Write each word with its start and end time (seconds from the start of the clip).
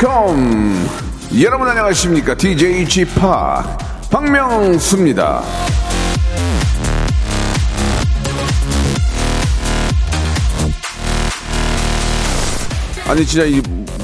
Welcome. 0.00 0.88
여러분 1.42 1.68
안녕하십니까? 1.68 2.34
DJ 2.34 2.86
g 2.86 3.04
p 3.04 3.20
박명수입니다. 4.10 5.42
아니 13.06 13.26
진짜 13.26 13.44
이 13.44 13.60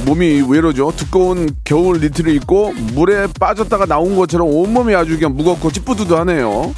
몸이 0.07 0.45
왜 0.49 0.59
이러죠? 0.59 0.93
두꺼운 0.97 1.51
겨울 1.65 2.01
니트를 2.01 2.33
입고 2.37 2.75
물에 2.95 3.27
빠졌다가 3.41 3.87
나온 3.87 4.15
것처럼 4.15 4.49
온몸이 4.49 4.95
아주 4.95 5.17
그냥 5.19 5.35
무겁고 5.35 5.73
찌뿌두두하네요. 5.73 6.73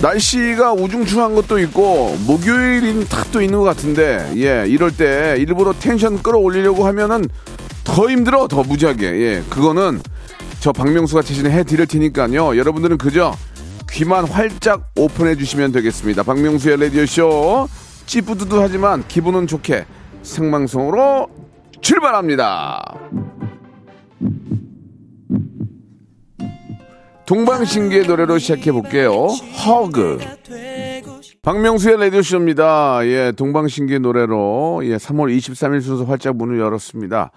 날씨가 0.00 0.74
우중충한 0.74 1.34
것도 1.34 1.58
있고 1.60 2.16
목요일인 2.24 3.04
탓도 3.08 3.42
있는 3.42 3.58
것 3.58 3.64
같은데 3.64 4.32
예 4.36 4.64
이럴 4.68 4.94
때 4.94 5.34
일부러 5.38 5.72
텐션 5.72 6.22
끌어올리려고 6.22 6.86
하면은 6.86 7.26
더 7.82 8.08
힘들어 8.08 8.46
더 8.46 8.62
무지하게 8.62 9.06
예 9.06 9.42
그거는 9.48 10.00
저 10.60 10.72
박명수가 10.72 11.22
대신에 11.22 11.50
해드릴 11.50 11.86
테니까요 11.86 12.56
여러분들은 12.56 12.98
그저 12.98 13.34
귀만 13.90 14.26
활짝 14.26 14.90
오픈해 14.94 15.36
주시면 15.36 15.72
되겠습니다 15.72 16.22
박명수의 16.22 16.80
라디오 16.80 17.06
쇼 17.06 17.68
찌뿌두두하지만 18.06 19.04
기분은 19.08 19.46
좋게 19.46 19.86
생방송으로 20.22 21.28
출발합니다 21.80 22.98
동방신기의 27.26 28.06
노래로 28.06 28.36
시작해 28.38 28.70
볼게요. 28.70 29.26
허그. 29.66 30.18
박명수의 31.42 31.98
라디오쇼입니다. 31.98 33.00
예, 33.06 33.32
동방신기의 33.34 34.00
노래로 34.00 34.82
예, 34.84 34.96
3월 34.96 35.34
23일 35.34 35.80
순서 35.80 36.04
활짝 36.04 36.36
문을 36.36 36.58
열었습니다. 36.60 37.30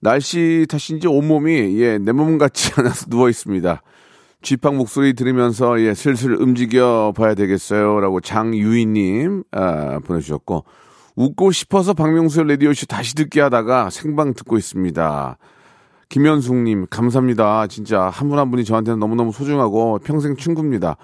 날씨 0.00 0.66
탓인지 0.70 1.06
온몸이 1.06 1.80
예, 1.82 1.98
내 1.98 2.12
몸 2.12 2.38
같지 2.38 2.72
않아서 2.80 3.06
누워 3.10 3.28
있습니다. 3.28 3.82
쥐팡 4.42 4.76
목소리 4.76 5.14
들으면서 5.14 5.80
예, 5.80 5.94
슬슬 5.94 6.40
움직여 6.40 7.12
봐야 7.16 7.34
되겠어요. 7.34 8.00
라고 8.00 8.20
장유희님 8.20 9.44
아, 9.52 9.98
보내주셨고 10.04 10.64
웃고 11.16 11.50
싶어서 11.50 11.94
박명수의 11.94 12.48
라디오쇼 12.48 12.86
다시 12.86 13.14
듣게 13.14 13.40
하다가 13.40 13.90
생방 13.90 14.34
듣고 14.34 14.58
있습니다. 14.58 15.38
김현숙님, 16.08 16.86
감사합니다. 16.88 17.66
진짜 17.66 18.02
한분한 18.02 18.50
분이 18.50 18.64
저한테는 18.64 19.00
너무너무 19.00 19.32
소중하고 19.32 19.98
평생 20.04 20.36
친구입니다. 20.36 20.96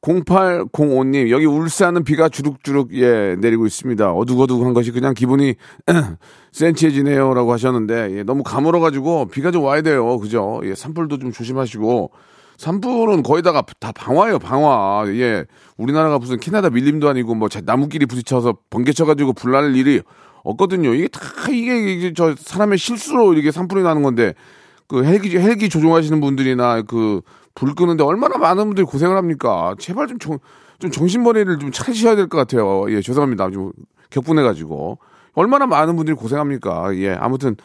0805님, 0.00 1.30
여기 1.30 1.46
울산은 1.46 2.04
비가 2.04 2.28
주룩주룩, 2.28 2.94
예, 2.94 3.36
내리고 3.40 3.66
있습니다. 3.66 4.12
어둑어둑한 4.12 4.72
것이 4.72 4.92
그냥 4.92 5.14
기분이 5.14 5.56
센치해지네요. 6.52 7.34
라고 7.34 7.52
하셨는데, 7.52 8.18
예, 8.18 8.22
너무 8.22 8.42
가물어가지고 8.44 9.26
비가 9.26 9.50
좀 9.50 9.64
와야 9.64 9.82
돼요. 9.82 10.18
그죠? 10.18 10.60
예, 10.64 10.74
산불도 10.74 11.18
좀 11.18 11.32
조심하시고, 11.32 12.12
산불은 12.58 13.22
거의 13.22 13.42
다가 13.42 13.62
다 13.80 13.92
방화예요, 13.92 14.38
방화. 14.38 15.04
예. 15.08 15.44
우리나라가 15.76 16.18
무슨 16.18 16.38
캐나다 16.38 16.70
밀림도 16.70 17.08
아니고 17.08 17.34
뭐 17.34 17.48
나무끼리 17.64 18.06
부딪혀서 18.06 18.56
번개 18.70 18.92
쳐가지고 18.92 19.34
불날 19.34 19.76
일이 19.76 20.00
없거든요. 20.42 20.94
이게 20.94 21.08
다 21.08 21.20
이게, 21.50 21.92
이게 21.92 22.12
저 22.14 22.34
사람의 22.38 22.78
실수로 22.78 23.34
이렇게 23.34 23.50
산불이 23.50 23.82
나는 23.82 24.02
건데 24.02 24.34
그 24.88 25.04
헬기 25.04 25.36
헬기 25.36 25.68
조종하시는 25.68 26.20
분들이나 26.20 26.82
그 26.82 27.20
불 27.56 27.74
끄는데 27.74 28.04
얼마나 28.04 28.36
많은 28.36 28.66
분들이 28.66 28.84
고생을 28.84 29.16
합니까? 29.16 29.74
제발 29.78 30.06
좀 30.06 30.18
정, 30.18 30.38
좀 30.78 30.90
정신머리를 30.90 31.58
좀 31.58 31.72
차리셔야 31.72 32.14
될 32.14 32.28
것 32.28 32.36
같아요. 32.36 32.84
예, 32.90 33.00
죄송합니다. 33.00 33.50
좀 33.50 33.72
격분해가지고 34.10 34.98
얼마나 35.32 35.66
많은 35.66 35.96
분들이 35.96 36.14
고생합니까? 36.14 36.94
예, 36.98 37.14
아무튼 37.14 37.56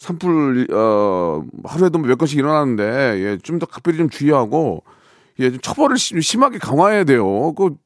산불 0.00 0.68
어 0.72 1.44
하루에도 1.64 1.98
몇 1.98 2.16
건씩 2.16 2.38
일어나는데 2.38 2.84
예, 3.22 3.38
좀 3.42 3.58
더 3.58 3.66
각별히 3.66 3.98
좀 3.98 4.08
주의하고 4.08 4.82
예, 5.40 5.50
좀 5.50 5.60
처벌을 5.60 5.98
심, 5.98 6.20
심하게 6.22 6.58
강화해야 6.58 7.04
돼요. 7.04 7.52
그 7.54 7.76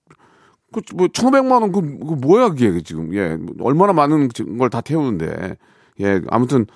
그뭐 0.72 1.08
천오백만 1.12 1.62
원, 1.62 1.72
그, 1.72 1.80
그 1.80 2.14
뭐야 2.14 2.48
그게 2.50 2.80
지금 2.82 3.12
예 3.14 3.36
얼마나 3.60 3.92
많은 3.92 4.28
걸 4.58 4.70
다 4.70 4.80
태우는데 4.80 5.56
예 6.00 6.20
아무튼 6.28 6.66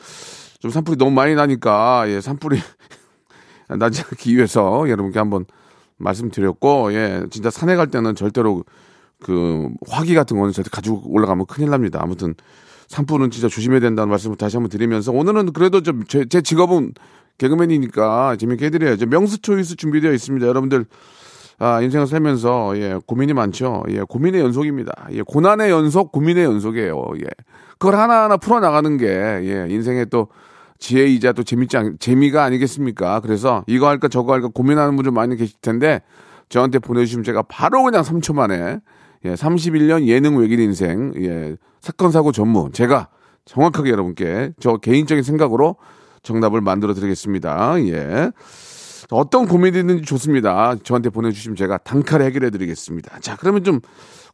좀 0.61 0.71
산불이 0.73 0.99
너무 0.99 1.13
많이 1.13 1.35
나니까 1.37 2.05
예 2.09 2.21
산불이 2.21 2.59
나지 3.79 4.03
않기 4.03 4.37
위해서 4.37 4.89
여러분께 4.89 5.19
한번 5.21 5.47
말씀드렸고 5.99 6.93
예 6.95 7.25
진짜 7.31 7.51
산에 7.51 7.77
갈 7.77 7.89
때는 7.89 8.15
절대로 8.17 8.65
그 9.23 9.69
화기 9.89 10.15
같은 10.17 10.37
거는 10.39 10.53
절대 10.53 10.71
가지고 10.73 11.03
올라가면 11.07 11.47
큰일 11.47 11.71
납니다. 11.71 12.01
아무튼 12.03 12.35
산불은 12.89 13.31
진짜 13.31 13.49
조심해야 13.49 13.81
된다는 13.81 14.09
말씀을 14.11 14.37
다시 14.37 14.57
한번 14.57 14.71
드리면서 14.71 15.13
오늘은 15.13 15.53
그래도 15.53 15.83
좀제 15.83 16.27
제 16.29 16.41
직업은 16.41 16.95
개그맨이니까 17.39 18.37
재밌게 18.37 18.67
해드려야죠. 18.67 19.07
명수 19.07 19.41
초이스 19.43 19.77
준비되어 19.77 20.13
있습니다. 20.13 20.47
여러분들 20.47 20.87
아, 21.61 21.81
인생을 21.83 22.07
살면서, 22.07 22.79
예, 22.79 23.01
고민이 23.05 23.33
많죠. 23.33 23.83
예, 23.89 24.03
고민의 24.03 24.41
연속입니다. 24.41 25.09
예, 25.11 25.23
고난의 25.23 25.71
연속, 25.71 26.13
고민의 26.13 26.45
연속이에요. 26.45 27.05
예. 27.17 27.27
그걸 27.79 27.97
하나하나 27.97 28.37
풀어 28.37 28.61
나가는 28.61 28.97
게, 28.97 29.07
예, 29.07 29.67
인생의 29.69 30.07
또 30.07 30.29
지혜이자 30.79 31.33
또 31.33 31.43
재밌지, 31.43 31.77
않, 31.77 31.97
재미가 31.99 32.45
아니겠습니까? 32.45 33.19
그래서 33.21 33.65
이거 33.67 33.89
할까 33.89 34.07
저거 34.07 34.35
할까 34.35 34.49
고민하는 34.55 34.95
분들 34.95 35.11
많이 35.11 35.37
계실 35.37 35.57
텐데, 35.61 36.01
저한테 36.49 36.79
보내주시면 36.79 37.25
제가 37.25 37.43
바로 37.43 37.83
그냥 37.83 38.03
3초 38.03 38.35
만에, 38.35 38.79
예, 39.25 39.35
31년 39.35 40.07
예능 40.07 40.37
외길 40.37 40.61
인생, 40.61 41.13
예, 41.17 41.57
사건, 41.81 42.11
사고 42.13 42.33
전문, 42.33 42.73
제가 42.73 43.09
정확하게 43.45 43.91
여러분께 43.91 44.53
저 44.61 44.77
개인적인 44.77 45.23
생각으로 45.23 45.77
정답을 46.23 46.61
만들어 46.61 46.95
드리겠습니다. 46.95 47.75
예. 47.87 48.31
어떤 49.11 49.47
고민이든지 49.47 50.03
좋습니다. 50.05 50.77
저한테 50.83 51.09
보내주시면 51.09 51.57
제가 51.57 51.79
단칼에 51.79 52.27
해결해 52.27 52.51
드리겠습니다. 52.51 53.21
자, 53.21 53.37
그러면 53.37 53.65
좀 53.65 53.81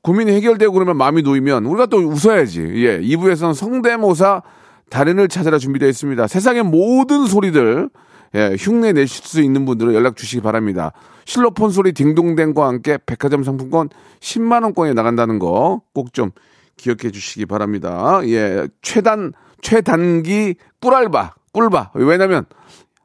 고민이 0.02 0.32
해결되고 0.32 0.72
그러면 0.72 0.96
마음이 0.96 1.22
놓이면 1.22 1.64
우리가 1.64 1.86
또 1.86 1.98
웃어야지. 1.98 2.60
예, 2.60 3.00
2부에서는 3.00 3.54
성대모사 3.54 4.42
달인을 4.90 5.28
찾아라 5.28 5.58
준비되어 5.58 5.88
있습니다. 5.88 6.26
세상의 6.26 6.64
모든 6.64 7.26
소리들, 7.26 7.88
예, 8.34 8.56
흉내 8.58 8.92
내실 8.92 9.24
수 9.24 9.40
있는 9.40 9.64
분들은 9.64 9.94
연락 9.94 10.16
주시기 10.16 10.42
바랍니다. 10.42 10.92
실로폰 11.24 11.70
소리 11.70 11.92
딩동댕과 11.92 12.66
함께 12.66 12.98
백화점 13.06 13.44
상품권 13.44 13.88
10만 14.20 14.62
원권에 14.64 14.92
나간다는 14.92 15.38
거 15.38 15.80
꼭 15.94 16.12
좀 16.12 16.30
기억해 16.76 17.10
주시기 17.12 17.46
바랍니다. 17.46 18.20
예, 18.24 18.66
최단, 18.82 19.32
최단기 19.62 20.56
꿀알바, 20.80 21.34
꿀바. 21.52 21.92
왜냐면 21.94 22.44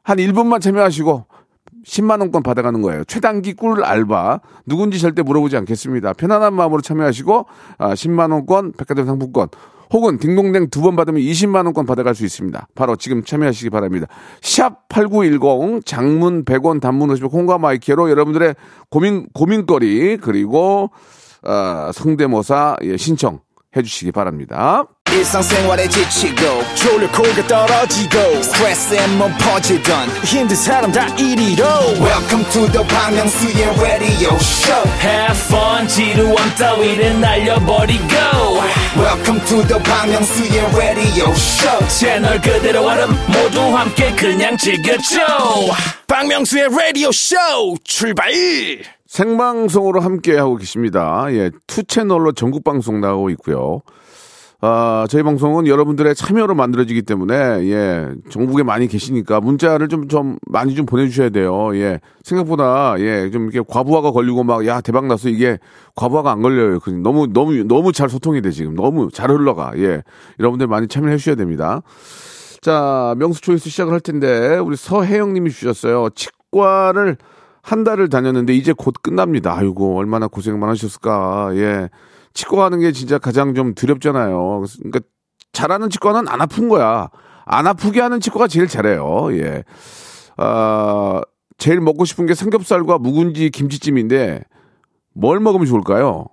한 0.02 0.18
1분만 0.18 0.60
참여하시고 0.60 1.26
10만 1.86 2.20
원권 2.20 2.42
받아가는 2.42 2.82
거예요. 2.82 3.04
최단기 3.04 3.54
꿀 3.54 3.84
알바. 3.84 4.40
누군지 4.66 4.98
절대 4.98 5.22
물어보지 5.22 5.56
않겠습니다. 5.56 6.12
편안한 6.12 6.52
마음으로 6.54 6.82
참여하시고, 6.82 7.46
아, 7.78 7.94
10만 7.94 8.32
원권, 8.32 8.72
백화점 8.72 9.06
상품권, 9.06 9.48
혹은 9.92 10.18
딩동댕 10.18 10.70
두 10.70 10.80
번 10.82 10.96
받으면 10.96 11.20
20만 11.20 11.64
원권 11.66 11.84
받아갈 11.86 12.14
수 12.14 12.24
있습니다. 12.24 12.68
바로 12.74 12.96
지금 12.96 13.24
참여하시기 13.24 13.70
바랍니다. 13.70 14.06
샵 14.40 14.88
8910, 14.88 15.84
장문 15.84 16.44
100원, 16.44 16.80
단문 16.80 17.10
50원, 17.10 17.30
콩과 17.30 17.58
my 17.58 17.78
K로 17.78 18.08
여러분들의 18.10 18.54
고민, 18.88 19.26
고민거리, 19.34 20.16
그리고, 20.18 20.90
어, 21.42 21.90
성대모사, 21.92 22.76
예, 22.82 22.96
신청 22.96 23.40
해 23.76 23.82
주시기 23.82 24.12
바랍니다. 24.12 24.84
일상생활에 25.12 25.88
지치고, 25.88 26.62
졸려 26.74 27.10
코가 27.10 27.46
떨어지고, 27.46 28.42
스트레스에 28.42 29.06
몸 29.18 29.32
퍼지던, 29.38 30.08
힘든 30.24 30.56
사람 30.56 30.92
다 30.92 31.06
이리로. 31.16 31.64
welcome 32.00 32.44
to 32.50 32.66
the 32.70 32.86
Park 32.88 33.16
Myung-soo's 33.16 33.80
radio 33.80 34.34
show 34.36 34.82
Have 35.02 35.38
fun 35.46 35.88
지루함 35.88 36.36
따위를 36.58 37.20
날려버리고 37.20 38.14
welcome 38.96 39.40
to 39.46 39.66
the 39.66 39.82
Park 39.82 40.12
Myung-soo's 40.12 40.76
radio 40.76 41.30
show 41.32 41.88
채널 41.88 42.40
그대로 42.40 42.86
얼음 42.86 43.10
모두 43.26 43.60
함께 43.76 44.12
그냥 44.14 44.56
즐겨줘 44.56 45.18
박명수의 46.06 46.68
라디오 46.70 47.10
쇼 47.12 47.36
출발! 47.84 48.30
생방송으로 49.06 50.00
함께 50.00 50.36
하고 50.36 50.56
계십니다. 50.56 51.26
예, 51.30 51.50
two 51.66 51.82
채널로 51.82 52.32
전국 52.32 52.62
방송 52.62 53.00
나가고 53.00 53.30
있고요. 53.30 53.82
아, 54.62 55.06
저희 55.08 55.22
방송은 55.22 55.66
여러분들의 55.66 56.14
참여로 56.14 56.54
만들어지기 56.54 57.02
때문에, 57.02 57.34
예, 57.34 58.08
전국에 58.28 58.62
많이 58.62 58.88
계시니까 58.88 59.40
문자를 59.40 59.88
좀, 59.88 60.06
좀 60.06 60.36
많이 60.46 60.74
좀 60.74 60.84
보내주셔야 60.84 61.30
돼요. 61.30 61.74
예. 61.76 62.00
생각보다, 62.22 62.96
예, 62.98 63.30
좀 63.30 63.50
이렇게 63.50 63.66
과부하가 63.66 64.10
걸리고 64.10 64.44
막, 64.44 64.66
야, 64.66 64.82
대박 64.82 65.06
났어. 65.06 65.30
이게 65.30 65.58
과부하가 65.96 66.30
안 66.30 66.42
걸려요. 66.42 66.78
그 66.78 66.90
너무, 66.90 67.26
너무, 67.32 67.54
너무 67.64 67.92
잘 67.92 68.10
소통이 68.10 68.42
돼, 68.42 68.50
지금. 68.50 68.74
너무 68.74 69.08
잘 69.10 69.30
흘러가. 69.30 69.72
예. 69.76 70.02
여러분들 70.38 70.66
많이 70.66 70.88
참여해 70.88 71.16
주셔야 71.16 71.36
됩니다. 71.36 71.80
자, 72.60 73.14
명수 73.16 73.40
초이스 73.40 73.70
시작을 73.70 73.94
할 73.94 74.00
텐데, 74.00 74.58
우리 74.58 74.76
서혜영 74.76 75.32
님이 75.32 75.50
주셨어요. 75.50 76.10
치과를 76.14 77.16
한 77.62 77.84
달을 77.84 78.10
다녔는데, 78.10 78.52
이제 78.52 78.74
곧 78.76 78.94
끝납니다. 79.02 79.56
아이고, 79.56 79.96
얼마나 79.96 80.28
고생 80.28 80.60
많으셨을까. 80.60 81.52
예. 81.54 81.88
치과 82.32 82.56
가는 82.56 82.78
게 82.80 82.92
진짜 82.92 83.18
가장 83.18 83.54
좀 83.54 83.74
두렵잖아요. 83.74 84.64
그러니까 84.78 85.00
잘하는 85.52 85.90
치과는 85.90 86.28
안 86.28 86.40
아픈 86.40 86.68
거야. 86.68 87.08
안 87.44 87.66
아프게 87.66 88.00
하는 88.00 88.20
치과가 88.20 88.46
제일 88.46 88.68
잘해요. 88.68 89.28
예. 89.32 89.64
아, 90.36 91.20
제일 91.58 91.80
먹고 91.80 92.04
싶은 92.04 92.26
게 92.26 92.34
삼겹살과 92.34 92.98
묵은지 92.98 93.50
김치찜인데 93.50 94.42
뭘 95.14 95.40
먹으면 95.40 95.66
좋을까요? 95.66 96.26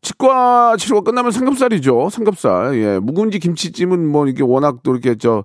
치과 0.00 0.76
치료가 0.78 1.02
끝나면 1.02 1.30
삼겹살이죠. 1.30 2.08
삼겹살. 2.10 2.76
예. 2.78 2.98
묵은지 2.98 3.38
김치찜은 3.38 4.08
뭐 4.08 4.26
이게 4.26 4.42
워낙 4.42 4.78
또 4.82 4.92
이렇게 4.92 5.16
저 5.16 5.44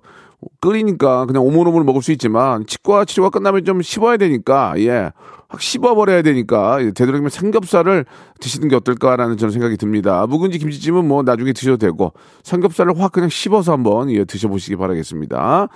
끓이니까 0.60 1.26
그냥 1.26 1.44
오물오물 1.44 1.84
먹을 1.84 2.02
수 2.02 2.12
있지만 2.12 2.66
치과 2.66 3.04
치료가 3.04 3.30
끝나면 3.30 3.64
좀 3.64 3.82
씹어야 3.82 4.16
되니까 4.16 4.74
예. 4.78 5.12
확 5.48 5.60
씹어버려야 5.60 6.22
되니까 6.22 6.82
예, 6.82 6.90
되도록이면 6.90 7.30
삼겹살을 7.30 8.06
드시는 8.40 8.68
게 8.68 8.76
어떨까라는 8.76 9.36
저는 9.36 9.52
생각이 9.52 9.76
듭니다. 9.76 10.26
묵은지 10.26 10.58
김치찜은 10.58 11.06
뭐 11.06 11.22
나중에 11.22 11.52
드셔도 11.52 11.76
되고 11.76 12.12
삼겹살을 12.42 12.98
확 12.98 13.12
그냥 13.12 13.28
씹어서 13.28 13.72
한번 13.72 14.10
예, 14.10 14.24
드셔보시기 14.24 14.76
바라겠습니다. 14.76 15.68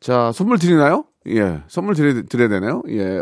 자 0.00 0.32
선물 0.32 0.58
드리나요? 0.58 1.04
예, 1.28 1.62
선물 1.68 1.94
드려, 1.94 2.22
드려야 2.22 2.48
되나요? 2.48 2.82
예, 2.88 3.20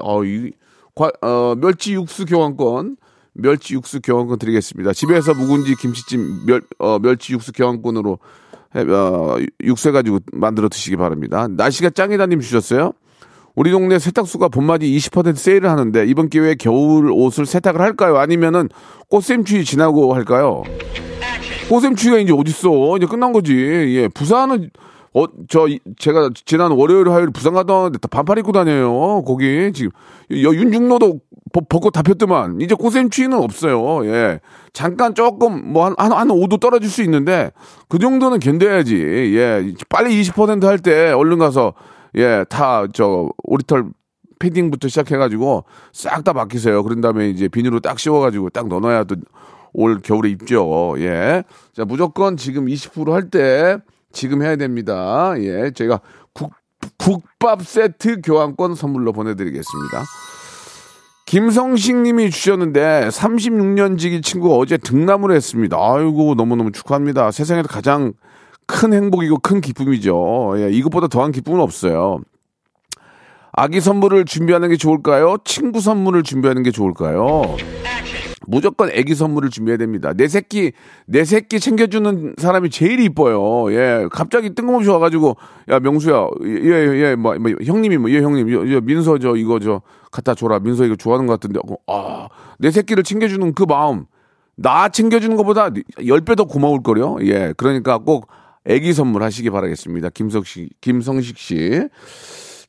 어, 1.23 1.55
멸치 1.56 1.94
육수 1.94 2.27
교환권 2.27 2.97
멸치 3.32 3.75
육수 3.75 4.00
교환권 4.00 4.38
드리겠습니다. 4.38 4.93
집에서 4.93 5.35
묵은지 5.35 5.77
김치찜 5.77 6.47
멸, 6.47 6.62
어, 6.79 6.99
멸치 6.99 7.32
육수 7.32 7.53
교환권으로 7.53 8.12
해, 8.12 8.50
어, 8.75 9.37
육수 9.62 9.93
가지고 9.93 10.20
만들어 10.32 10.69
드시기 10.69 10.96
바랍니다. 10.96 11.49
날씨가 11.49 11.90
짱이다님 11.90 12.40
주셨어요. 12.40 12.93
우리 13.56 13.72
동네 13.72 13.99
세탁소가 13.99 14.49
봄맞이 14.49 14.87
20% 14.87 15.34
세일을 15.34 15.69
하는데 15.69 16.06
이번 16.06 16.28
기회에 16.28 16.55
겨울 16.55 17.11
옷을 17.11 17.46
세탁을 17.46 17.81
할까요? 17.81 18.17
아니면은 18.17 18.69
꽃샘추위 19.08 19.64
지나고 19.64 20.14
할까요? 20.14 20.62
꽃샘추위가 21.69 22.19
이제 22.19 22.32
어딨어? 22.32 22.96
이제 22.96 23.06
끝난 23.06 23.32
거지. 23.32 23.55
예, 23.55 24.08
부산은 24.08 24.70
어, 25.12 25.25
저, 25.49 25.67
제가 25.99 26.31
지난 26.45 26.71
월요일, 26.73 27.09
화요일 27.09 27.31
부산 27.31 27.55
갔다 27.55 27.75
왔는데 27.75 27.99
다 27.99 28.09
반팔 28.09 28.39
입고 28.39 28.53
다녀요. 28.53 29.23
거기 29.25 29.73
지금 29.73 29.91
여 30.31 30.55
윤중로도 30.55 31.21
벚꽃 31.69 31.93
다 31.93 32.03
폈더만 32.03 32.61
이제 32.61 32.75
꽃샘추위는 32.77 33.37
없어요. 33.37 34.07
예, 34.07 34.41
잠깐 34.73 35.15
조금 35.17 35.73
뭐 35.73 35.85
한 35.87 35.95
한 35.99 36.12
한 36.12 36.29
5도 36.29 36.61
떨어질 36.61 36.89
수 36.89 37.03
있는데 37.03 37.51
그 37.89 37.99
정도는 37.99 38.39
견뎌야지. 38.39 38.97
예, 39.37 39.73
빨리 39.89 40.21
20%할 40.23 40.79
때 40.79 41.11
얼른 41.11 41.39
가서 41.39 41.75
예, 42.17 42.45
다 42.49 42.87
저 42.93 43.31
오리털 43.43 43.87
패딩부터 44.39 44.87
시작해가지고 44.89 45.65
싹 45.93 46.23
다 46.25 46.33
맡기세요. 46.33 46.83
그런 46.85 47.01
다음에 47.01 47.29
이제 47.31 47.49
비닐로 47.49 47.81
딱 47.81 47.99
씌워가지고 47.99 48.51
딱 48.51 48.69
넣어놔야 48.69 49.05
또 49.05 49.17
올 49.73 50.01
겨울에 50.01 50.29
입죠. 50.31 50.95
예. 50.99 51.45
자, 51.73 51.85
무조건 51.85 52.37
지금 52.37 52.67
20%할 52.67 53.31
때 53.31 53.77
지금 54.12 54.43
해야 54.43 54.57
됩니다. 54.57 55.35
예. 55.39 55.71
제가 55.71 56.01
국, 56.33 56.53
국밥 56.99 57.62
세트 57.62 58.21
교환권 58.23 58.75
선물로 58.75 59.12
보내드리겠습니다. 59.12 60.05
김성식 61.27 61.97
님이 61.97 62.31
주셨는데 62.31 63.09
36년 63.09 63.99
지기 63.99 64.21
친구가 64.21 64.57
어제 64.57 64.77
등남을 64.77 65.31
했습니다. 65.31 65.77
아이고 65.79 66.35
너무너무 66.35 66.73
축하합니다. 66.73 67.31
세상에서 67.31 67.69
가장 67.69 68.15
큰 68.67 68.93
행복이고 68.93 69.39
큰 69.39 69.61
기쁨이죠. 69.61 70.55
예, 70.56 70.71
이것보다 70.71 71.06
더한 71.06 71.31
기쁨은 71.31 71.61
없어요. 71.61 72.21
아기 73.53 73.81
선물을 73.81 74.25
준비하는 74.25 74.71
게 74.71 74.77
좋을까요? 74.77 75.37
친구 75.45 75.81
선물을 75.81 76.23
준비하는 76.23 76.63
게 76.63 76.71
좋을까요? 76.71 77.56
무조건 78.47 78.91
애기 78.93 79.15
선물을 79.15 79.51
준비해야 79.51 79.77
됩니다. 79.77 80.13
내 80.15 80.27
새끼, 80.27 80.73
내 81.07 81.25
새끼 81.25 81.61
챙겨주는 81.61 82.37
사람이 82.39 82.71
제일 82.71 83.01
이뻐요. 83.01 83.73
예, 83.73 84.09
갑자기 84.11 84.55
뜬금없이 84.55 84.89
와가지고, 84.89 85.37
야, 85.69 85.79
명수야, 85.79 86.29
예, 86.45 86.71
예, 87.03 87.15
뭐, 87.17 87.35
뭐 87.39 87.51
형님이 87.65 87.99
뭐, 87.99 88.11
예, 88.11 88.21
형님, 88.21 88.49
예, 88.49 88.75
예, 88.75 88.81
민서 88.81 89.19
저, 89.19 89.37
이거 89.37 89.59
저, 89.59 89.83
갖다 90.11 90.35
줘라. 90.35 90.61
민서 90.61 90.87
이거 90.87 90.97
좋아하는 90.97 91.27
것 91.27 91.39
같은데, 91.39 91.61
어, 91.69 91.77
아, 91.87 92.29
내 92.59 92.71
새끼를 92.71 93.03
챙겨주는 93.03 93.53
그 93.55 93.65
마음, 93.65 94.07
나 94.57 94.89
챙겨주는 94.89 95.37
것보다 95.37 95.71
10배 95.71 96.37
더 96.37 96.45
고마울 96.45 96.83
거요. 96.83 97.19
예, 97.23 97.53
그러니까 97.57 97.99
꼭 97.99 98.29
애기 98.65 98.93
선물 98.93 99.23
하시기 99.23 99.51
바라겠습니다. 99.51 100.11
김성식, 100.11 100.81
김성식 100.81 101.39
씨. 101.39 101.89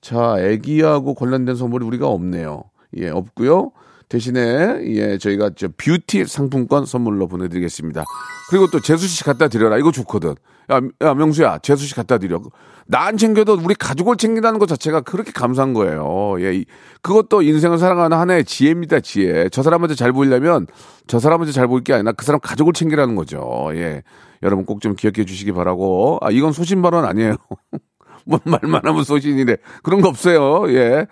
자, 0.02 0.36
애기하고 0.40 1.14
관련된 1.14 1.56
선물이 1.56 1.86
우리가 1.86 2.08
없네요. 2.08 2.64
예, 2.98 3.10
없고요. 3.10 3.72
대신에 4.12 4.82
예 4.88 5.18
저희가 5.18 5.52
저 5.56 5.70
뷰티 5.78 6.26
상품권 6.26 6.86
선물로 6.86 7.30
보내드리겠습니다. 7.30 8.04
그리고 8.50 8.68
또 8.70 8.82
재수 8.82 9.08
씨 9.08 9.24
갖다 9.24 9.48
드려라 9.48 9.78
이거 9.78 9.90
좋거든. 9.94 10.36
야, 10.72 10.82
야 11.02 11.14
명수야 11.14 11.60
재수 11.60 11.86
씨 11.88 11.96
갖다 11.96 12.18
드려. 12.18 12.42
나 12.88 13.06
안 13.06 13.16
챙겨도 13.16 13.54
우리 13.64 13.74
가족을 13.74 14.18
챙긴다는 14.18 14.60
것 14.60 14.68
자체가 14.68 15.00
그렇게 15.02 15.32
감사한 15.32 15.74
거예요. 15.74 16.36
예, 16.40 16.56
이, 16.56 16.66
그것도 17.02 17.42
인생을 17.42 17.78
살아가는 17.78 18.18
하나의 18.18 18.44
지혜입니다 18.44 19.00
지혜. 19.00 19.48
저 19.48 19.64
사람한테 19.64 19.96
잘 19.96 20.12
보이려면 20.12 20.68
저 21.08 21.18
사람한테 21.20 21.54
잘 21.54 21.68
보일 21.68 21.86
게 21.86 21.94
아니라 21.94 22.12
그 22.12 22.26
사람 22.26 22.42
가족을 22.42 22.74
챙기라는 22.74 23.16
거죠. 23.16 23.70
예, 23.76 24.04
여러분 24.44 24.66
꼭 24.66 24.82
좀 24.82 24.94
기억해 24.96 25.24
주시기 25.24 25.54
바라고. 25.54 26.18
아 26.22 26.32
이건 26.32 26.52
소신 26.52 26.82
발언 26.82 27.06
아니에요. 27.06 27.36
뭔 28.26 28.42
말만 28.44 28.82
하면 28.84 29.04
소신이래. 29.06 29.56
그런 29.84 30.02
거 30.02 30.10
없어요. 30.10 30.66
예. 30.74 31.08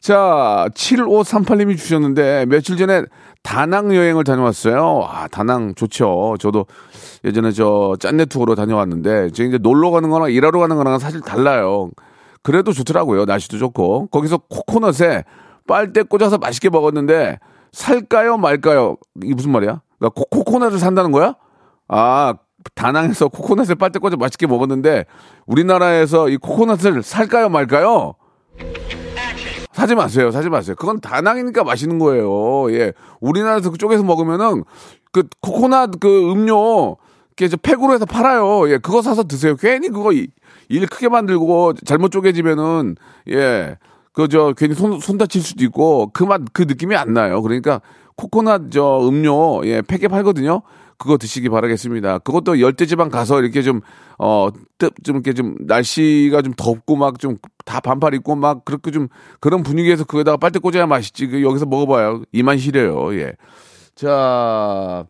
자, 0.00 0.66
7538님이 0.74 1.76
주셨는데, 1.76 2.46
며칠 2.46 2.78
전에 2.78 3.02
다낭 3.42 3.94
여행을 3.94 4.24
다녀왔어요. 4.24 5.06
아, 5.06 5.28
다낭 5.28 5.74
좋죠. 5.74 6.36
저도 6.40 6.64
예전에 7.24 7.52
저 7.52 7.96
짠내 8.00 8.24
투어로 8.24 8.54
다녀왔는데, 8.54 9.30
지금 9.32 9.50
이제 9.50 9.58
놀러 9.58 9.90
가는 9.90 10.08
거나 10.08 10.28
일하러 10.28 10.58
가는 10.58 10.74
거랑 10.76 10.98
사실 10.98 11.20
달라요. 11.20 11.90
그래도 12.42 12.72
좋더라고요. 12.72 13.26
날씨도 13.26 13.58
좋고. 13.58 14.06
거기서 14.06 14.38
코코넛에 14.48 15.24
빨대 15.68 16.02
꽂아서 16.02 16.38
맛있게 16.38 16.70
먹었는데, 16.70 17.38
살까요, 17.72 18.38
말까요? 18.38 18.96
이게 19.22 19.34
무슨 19.34 19.52
말이야? 19.52 19.82
그러니까 19.98 20.22
코, 20.30 20.44
코넛을 20.44 20.78
산다는 20.78 21.12
거야? 21.12 21.34
아, 21.88 22.34
다낭에서 22.74 23.28
코코넛을 23.28 23.74
빨대 23.74 23.98
꽂아 23.98 24.16
맛있게 24.16 24.46
먹었는데, 24.46 25.04
우리나라에서 25.44 26.30
이 26.30 26.38
코코넛을 26.38 27.02
살까요, 27.02 27.50
말까요? 27.50 28.14
사지 29.72 29.94
마세요. 29.94 30.30
사지 30.30 30.48
마세요. 30.48 30.74
그건 30.78 31.00
다낭이니까 31.00 31.64
맛있는 31.64 31.98
거예요. 31.98 32.72
예. 32.72 32.92
우리나라에서 33.20 33.70
그쪽에서 33.70 34.02
먹으면은 34.02 34.64
그 35.12 35.24
코코넛 35.40 36.00
그 36.00 36.30
음료 36.32 36.96
이렇게 37.38 37.56
팩으로 37.56 37.94
해서 37.94 38.04
팔아요. 38.04 38.68
예. 38.70 38.78
그거 38.78 39.00
사서 39.02 39.24
드세요. 39.24 39.56
괜히 39.56 39.88
그거 39.88 40.12
일 40.12 40.86
크게 40.86 41.08
만들고 41.08 41.74
잘못 41.84 42.10
쪼개지면은 42.10 42.96
예. 43.30 43.76
그 44.12 44.26
저 44.28 44.52
괜히 44.56 44.74
손, 44.74 44.98
손 45.00 45.16
다칠 45.18 45.40
수도 45.40 45.64
있고 45.64 46.10
그 46.12 46.24
맛 46.24 46.42
그 46.52 46.62
느낌이 46.62 46.96
안 46.96 47.14
나요. 47.14 47.40
그러니까 47.42 47.80
코코넛 48.16 48.70
저 48.70 48.98
음료 49.02 49.64
예, 49.64 49.82
팩에 49.82 50.08
팔거든요. 50.08 50.62
그거 51.00 51.16
드시기 51.18 51.48
바라겠습니다. 51.48 52.18
그것도 52.18 52.60
열대지방 52.60 53.08
가서 53.08 53.40
이렇게 53.40 53.62
좀, 53.62 53.80
어, 54.18 54.50
좀 55.02 55.16
이렇게 55.16 55.32
좀 55.32 55.56
날씨가 55.60 56.42
좀 56.42 56.52
덥고 56.54 56.94
막 56.96 57.18
좀 57.18 57.38
다 57.64 57.78
반팔 57.78 58.14
입고 58.14 58.34
막 58.34 58.64
그렇게 58.64 58.90
좀 58.90 59.06
그런 59.38 59.62
분위기에서 59.62 60.04
그거에다가 60.04 60.36
빨대 60.36 60.58
꽂아야 60.58 60.86
맛있지. 60.86 61.28
그 61.28 61.42
여기서 61.42 61.66
먹어봐요. 61.66 62.22
이만 62.32 62.58
시려요. 62.58 63.14
예. 63.14 63.32
자, 63.94 65.04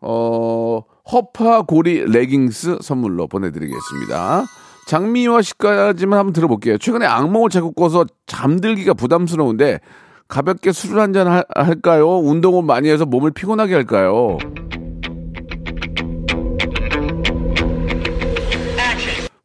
어, 0.00 0.80
허파 1.10 1.62
고리 1.62 2.04
레깅스 2.04 2.78
선물로 2.82 3.26
보내드리겠습니다. 3.26 4.44
장미화 4.86 5.42
씨까지만 5.42 6.18
한번 6.18 6.32
들어볼게요. 6.32 6.78
최근에 6.78 7.04
악몽을 7.04 7.50
자꾸 7.50 7.72
꿔서 7.72 8.06
잠들기가 8.26 8.94
부담스러운데 8.94 9.80
가볍게 10.28 10.70
술을 10.72 11.00
한잔 11.00 11.42
할까요? 11.54 12.18
운동을 12.20 12.62
많이 12.62 12.88
해서 12.90 13.04
몸을 13.06 13.32
피곤하게 13.32 13.74
할까요? 13.74 14.38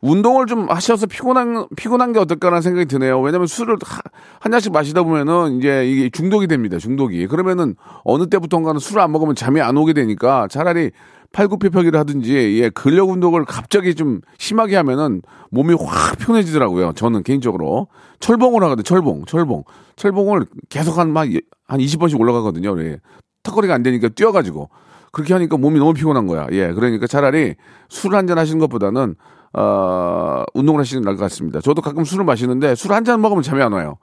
운동을 0.03 0.47
좀 0.47 0.69
하셔서 0.69 1.05
피곤한 1.07 1.67
피곤한 1.77 2.11
게 2.11 2.19
어떨까라는 2.19 2.61
생각이 2.61 2.85
드네요. 2.87 3.21
왜냐면 3.21 3.47
술을 3.47 3.77
하- 3.85 4.01
한 4.41 4.51
잔씩 4.51 4.73
마시다 4.73 5.01
보면은 5.03 5.57
이제 5.59 5.89
이게 5.89 6.09
중독이 6.09 6.47
됩니다. 6.47 6.77
중독이. 6.77 7.25
그러면은 7.27 7.75
어느 8.03 8.27
때부턴가는 8.27 8.79
술을 8.81 9.01
안 9.01 9.13
먹으면 9.13 9.33
잠이 9.33 9.61
안 9.61 9.77
오게 9.77 9.93
되니까 9.93 10.49
차라리 10.49 10.91
팔굽혀펴기를 11.31 11.97
하든지 11.99 12.59
예, 12.61 12.69
근력 12.69 13.09
운동을 13.11 13.45
갑자기 13.45 13.95
좀 13.95 14.19
심하게 14.37 14.75
하면은 14.75 15.21
몸이 15.51 15.73
확 15.79 16.17
편해지더라고요. 16.19 16.91
저는 16.93 17.23
개인적으로 17.23 17.87
철봉을 18.19 18.61
하거든요. 18.63 18.83
철봉, 18.83 19.23
철봉, 19.25 19.63
철봉을 19.95 20.45
계속 20.69 20.97
한한 20.97 21.29
20번씩 21.69 22.19
올라가거든요. 22.19 22.77
예. 22.83 22.99
턱걸이가 23.43 23.73
안 23.73 23.83
되니까 23.83 24.09
뛰어가지고 24.09 24.69
그렇게 25.13 25.33
하니까 25.33 25.55
몸이 25.57 25.79
너무 25.79 25.93
피곤한 25.93 26.27
거야. 26.27 26.47
예, 26.51 26.73
그러니까 26.73 27.07
차라리 27.07 27.55
술 27.87 28.13
한 28.15 28.27
잔 28.27 28.37
하시는 28.37 28.59
것보다는 28.59 29.15
어, 29.53 30.43
운동을 30.53 30.79
하시는 30.81 31.03
것 31.03 31.15
같습니다. 31.17 31.61
저도 31.61 31.81
가끔 31.81 32.03
술을 32.03 32.25
마시는데 32.25 32.75
술 32.75 32.91
한 32.91 33.03
잔 33.05 33.21
먹으면 33.21 33.43
잠이 33.43 33.61
안 33.61 33.71
와요. 33.73 33.97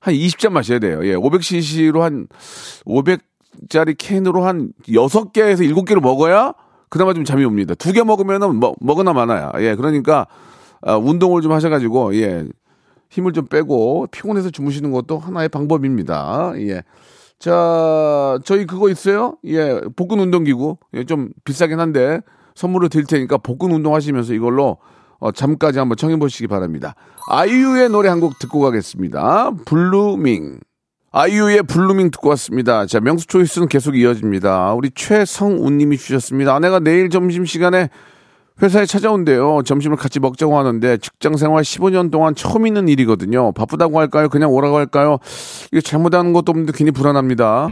한 0.00 0.14
20잔 0.14 0.50
마셔야 0.50 0.78
돼요. 0.78 1.00
예, 1.04 1.14
500cc로 1.16 2.00
한 2.00 2.28
500짜리 2.86 3.96
캔으로 3.98 4.44
한 4.44 4.72
6개에서 4.88 5.68
7개를 5.74 6.00
먹어야 6.00 6.54
그나마 6.88 7.12
좀 7.14 7.24
잠이 7.24 7.44
옵니다. 7.44 7.74
두 7.74 7.92
개 7.92 8.02
먹으면은 8.02 8.60
먹, 8.60 8.76
먹으나 8.80 9.12
마나야. 9.12 9.52
예, 9.58 9.74
그러니까 9.74 10.26
아, 10.82 10.96
운동을 10.96 11.42
좀 11.42 11.50
하셔가지고 11.52 12.14
예, 12.16 12.46
힘을 13.10 13.32
좀 13.32 13.46
빼고 13.46 14.06
피곤해서 14.12 14.50
주무시는 14.50 14.92
것도 14.92 15.18
하나의 15.18 15.48
방법입니다. 15.48 16.52
예. 16.58 16.82
자, 17.40 18.38
저희 18.44 18.66
그거 18.66 18.88
있어요? 18.90 19.36
예, 19.46 19.80
복근 19.96 20.20
운동기구. 20.20 20.76
예, 20.94 21.04
좀 21.04 21.30
비싸긴 21.44 21.80
한데 21.80 22.20
선물로 22.58 22.88
드릴 22.88 23.06
테니까 23.06 23.38
복근 23.38 23.70
운동 23.70 23.94
하시면서 23.94 24.34
이걸로 24.34 24.78
어, 25.20 25.30
잠까지 25.32 25.78
한번 25.78 25.96
청해 25.96 26.16
보시기 26.16 26.48
바랍니다. 26.48 26.94
아이유의 27.28 27.88
노래 27.90 28.08
한 28.08 28.18
곡 28.20 28.38
듣고 28.40 28.60
가겠습니다. 28.60 29.52
Blueming. 29.64 30.58
아이유의 31.12 31.62
Blueming 31.64 32.10
듣고 32.10 32.28
왔습니다. 32.30 32.84
자, 32.86 33.00
명수 33.00 33.26
choice는 33.28 33.68
계속 33.68 33.96
이어집니다. 33.96 34.74
우리 34.74 34.90
최성우님이 34.94 35.96
주셨습니다. 35.98 36.54
아내가 36.54 36.80
내일 36.80 37.10
점심시간에 37.10 37.88
회사에 38.60 38.86
찾아온대요. 38.86 39.62
점심을 39.64 39.96
같이 39.96 40.18
먹자고 40.18 40.58
하는데 40.58 40.96
직장 40.98 41.36
생활 41.36 41.62
15년 41.62 42.10
동안 42.10 42.34
처음 42.34 42.66
있는 42.66 42.88
일이거든요. 42.88 43.52
바쁘다고 43.52 44.00
할까요? 44.00 44.28
그냥 44.28 44.50
오라고 44.50 44.76
할까요? 44.76 45.18
이게 45.70 45.80
잘못하는 45.80 46.32
것도 46.32 46.50
없는데 46.50 46.72
괜히 46.74 46.90
불안합니다. 46.90 47.68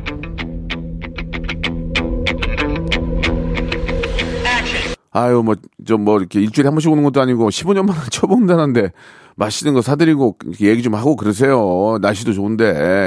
아유, 5.17 5.43
뭐, 5.43 5.55
좀 5.87 6.05
뭐, 6.05 6.19
이렇게 6.19 6.41
일주일에 6.41 6.69
한 6.69 6.75
번씩 6.75 6.91
오는 6.91 7.03
것도 7.05 7.21
아니고 7.21 7.49
15년 7.51 7.87
만에 7.87 7.99
처음 8.11 8.33
온다는데 8.33 8.91
맛있는 9.37 9.75
거 9.75 9.81
사드리고 9.83 10.37
얘기 10.61 10.83
좀 10.83 10.95
하고 10.95 11.17
그러세요. 11.17 11.99
날씨도 12.03 12.33
좋은데, 12.33 12.65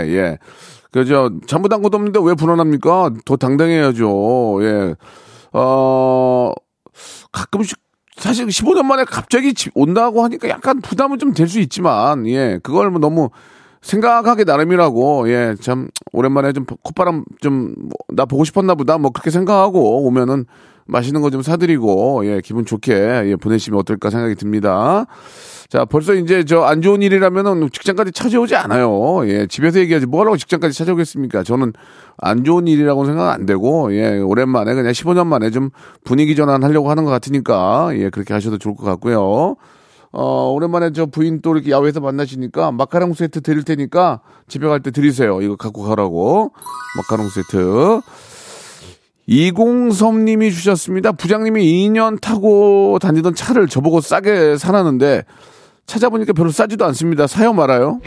예. 0.08 0.38
그저 0.92 1.32
잘못한 1.46 1.82
것도 1.84 1.98
없는데 1.98 2.20
왜 2.24 2.34
불안합니까? 2.34 3.12
더 3.26 3.36
당당해야죠. 3.38 4.60
예. 4.64 4.96
어, 5.54 6.52
가끔씩 7.32 7.78
사실 8.18 8.48
15년 8.48 8.84
만에 8.86 9.06
갑자기 9.06 9.54
집 9.54 9.72
온다고 9.76 10.24
하니까 10.24 10.50
약간 10.50 10.82
부담은 10.82 11.20
좀 11.20 11.34
될 11.34 11.48
수 11.48 11.60
있지만 11.60 12.28
예 12.28 12.60
그걸 12.64 12.90
뭐 12.92 13.00
너무 13.00 13.30
생각하기 13.82 14.44
나름이라고 14.46 15.30
예 15.32 15.56
참 15.62 15.88
오랜만에 16.12 16.52
좀 16.54 16.66
콧바람 16.66 17.24
좀 17.42 17.76
나 18.14 18.26
보고 18.26 18.44
싶었나 18.44 18.76
보다 18.76 18.98
뭐 18.98 19.12
그렇게 19.12 19.30
생각하고 19.30 20.06
오면은 20.06 20.46
맛있는 20.90 21.22
거 21.22 21.30
좀 21.30 21.42
사드리고 21.42 22.26
예 22.26 22.42
기분 22.44 22.66
좋게 22.66 22.94
예 22.94 23.36
보내시면 23.36 23.80
어떨까 23.80 24.10
생각이 24.10 24.36
듭니다. 24.36 25.06
자 25.70 25.86
벌써 25.86 26.16
이제 26.16 26.44
저 26.44 26.64
안 26.64 26.82
좋은 26.82 27.02
일이라면은 27.04 27.70
직장까지 27.72 28.12
찾아오지 28.12 28.56
않아요. 28.56 29.22
예 29.30 29.46
집에서 29.48 29.80
얘기하지 29.80 30.08
뭐하라고 30.08 30.38
직장까지 30.38 30.78
찾아오겠습니까? 30.78 31.44
저는 31.44 31.74
안 32.18 32.44
좋은 32.44 32.68
일이라고 32.68 33.06
생각 33.06 33.30
안 33.32 33.46
되고 33.46 33.94
예 33.96 34.18
오랜만에 34.20 34.74
그냥 34.74 34.92
15년 34.92 35.28
만에 35.28 35.52
좀 35.52 35.70
분위기 36.04 36.36
전환하려고 36.36 36.90
하는 36.90 37.06
것 37.06 37.12
같으니까 37.12 37.90
예 37.94 38.10
그렇게 38.10 38.34
하셔도 38.34 38.58
좋을 38.58 38.76
것 38.76 38.84
같고요. 38.86 39.56
어, 40.12 40.52
오랜만에 40.52 40.92
저 40.92 41.06
부인 41.06 41.40
또 41.44 41.54
이렇게 41.56 41.70
야외에서 41.70 42.00
만나시니까 42.00 42.72
마카롱 42.72 43.14
세트 43.14 43.42
드릴 43.42 43.62
테니까 43.64 44.22
집에 44.48 44.68
갈 44.68 44.80
때 44.80 44.90
드리세요. 44.90 45.40
이거 45.44 45.56
갖고 45.56 45.84
가라고. 45.84 46.52
마카롱 46.98 47.30
세트. 47.30 48.02
이공섭님이 49.32 50.52
주셨습니다. 50.52 51.12
부장님이 51.12 51.64
2년 51.64 52.20
타고 52.20 52.98
다니던 53.00 53.36
차를 53.36 53.68
저보고 53.68 54.02
싸게 54.02 54.58
사라는데 54.58 55.24
찾아보니까 55.86 56.34
별로 56.34 56.50
싸지도 56.50 56.84
않습니다. 56.86 57.28
사요 57.28 57.54
말아요? 57.54 58.00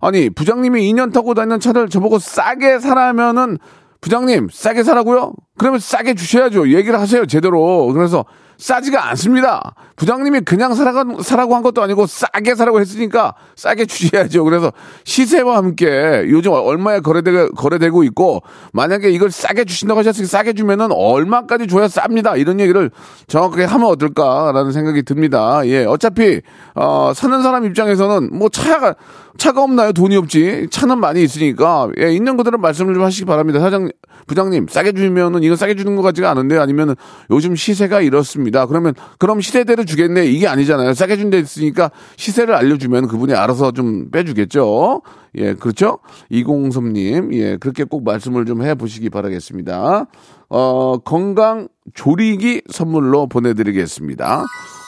아니, 0.00 0.30
부장님이 0.30 0.92
2년 0.92 1.12
타고 1.12 1.34
다니는 1.34 1.58
차를 1.58 1.88
저보고 1.88 2.20
싸게 2.20 2.78
사라면은 2.78 3.58
부장님, 4.00 4.48
싸게 4.52 4.84
사라고요? 4.84 5.32
그러면 5.58 5.80
싸게 5.80 6.14
주셔야죠. 6.14 6.72
얘기를 6.72 7.00
하세요, 7.00 7.26
제대로. 7.26 7.92
그래서 7.92 8.24
싸지가 8.62 9.08
않습니다. 9.10 9.74
부장님이 9.96 10.42
그냥 10.42 10.74
사라가, 10.74 11.04
사라고 11.20 11.56
한 11.56 11.62
것도 11.62 11.82
아니고 11.82 12.06
싸게 12.06 12.54
사라고 12.54 12.80
했으니까 12.80 13.34
싸게 13.56 13.86
주셔야죠. 13.86 14.44
그래서 14.44 14.72
시세와 15.02 15.56
함께 15.56 16.24
요즘 16.28 16.52
얼마에 16.52 17.00
거래되, 17.00 17.48
거래되고 17.56 18.04
있고 18.04 18.42
만약에 18.72 19.10
이걸 19.10 19.32
싸게 19.32 19.64
주신다고 19.64 19.98
하셨으니 19.98 20.28
싸게 20.28 20.52
주면은 20.52 20.92
얼마까지 20.92 21.66
줘야 21.66 21.86
쌉니다. 21.88 22.38
이런 22.38 22.60
얘기를 22.60 22.92
정확하게 23.26 23.64
하면 23.64 23.88
어떨까라는 23.88 24.70
생각이 24.70 25.02
듭니다. 25.02 25.62
예, 25.64 25.84
어차피, 25.84 26.40
어, 26.76 27.12
사는 27.14 27.42
사람 27.42 27.64
입장에서는 27.64 28.30
뭐 28.32 28.48
차가, 28.48 28.94
차가 29.38 29.62
없나요? 29.62 29.92
돈이 29.92 30.16
없지. 30.16 30.68
차는 30.70 30.98
많이 31.00 31.22
있으니까. 31.22 31.88
예, 31.98 32.12
있는 32.12 32.36
그대로 32.36 32.58
말씀을 32.58 32.94
좀 32.94 33.02
하시기 33.02 33.24
바랍니다. 33.24 33.60
사장, 33.60 33.90
부장님, 34.26 34.66
싸게 34.68 34.92
주면은 34.92 35.42
이건 35.42 35.56
싸게 35.56 35.74
주는 35.74 35.96
것 35.96 36.02
같지가 36.02 36.30
않은데 36.30 36.58
아니면은 36.58 36.94
요즘 37.30 37.56
시세가 37.56 38.02
이렇습니다. 38.02 38.66
그러면 38.66 38.94
그럼 39.18 39.40
시세대로 39.40 39.84
주겠네. 39.84 40.26
이게 40.26 40.46
아니잖아요. 40.46 40.94
싸게 40.94 41.16
준 41.16 41.30
데 41.32 41.38
있으니까 41.38 41.90
시세를 42.16 42.54
알려주면 42.54 43.08
그분이 43.08 43.32
알아서 43.34 43.72
좀 43.72 44.10
빼주겠죠. 44.10 45.00
예, 45.36 45.54
그렇죠? 45.54 45.98
이공섭님, 46.28 47.32
예, 47.32 47.56
그렇게 47.56 47.84
꼭 47.84 48.04
말씀을 48.04 48.44
좀 48.44 48.62
해보시기 48.62 49.08
바라겠습니다. 49.08 50.06
어, 50.50 50.98
건강 50.98 51.68
조리기 51.94 52.62
선물로 52.70 53.28
보내드리겠습니다. 53.28 54.44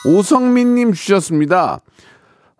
오성민님 0.07 0.93
주셨습니다. 0.93 1.79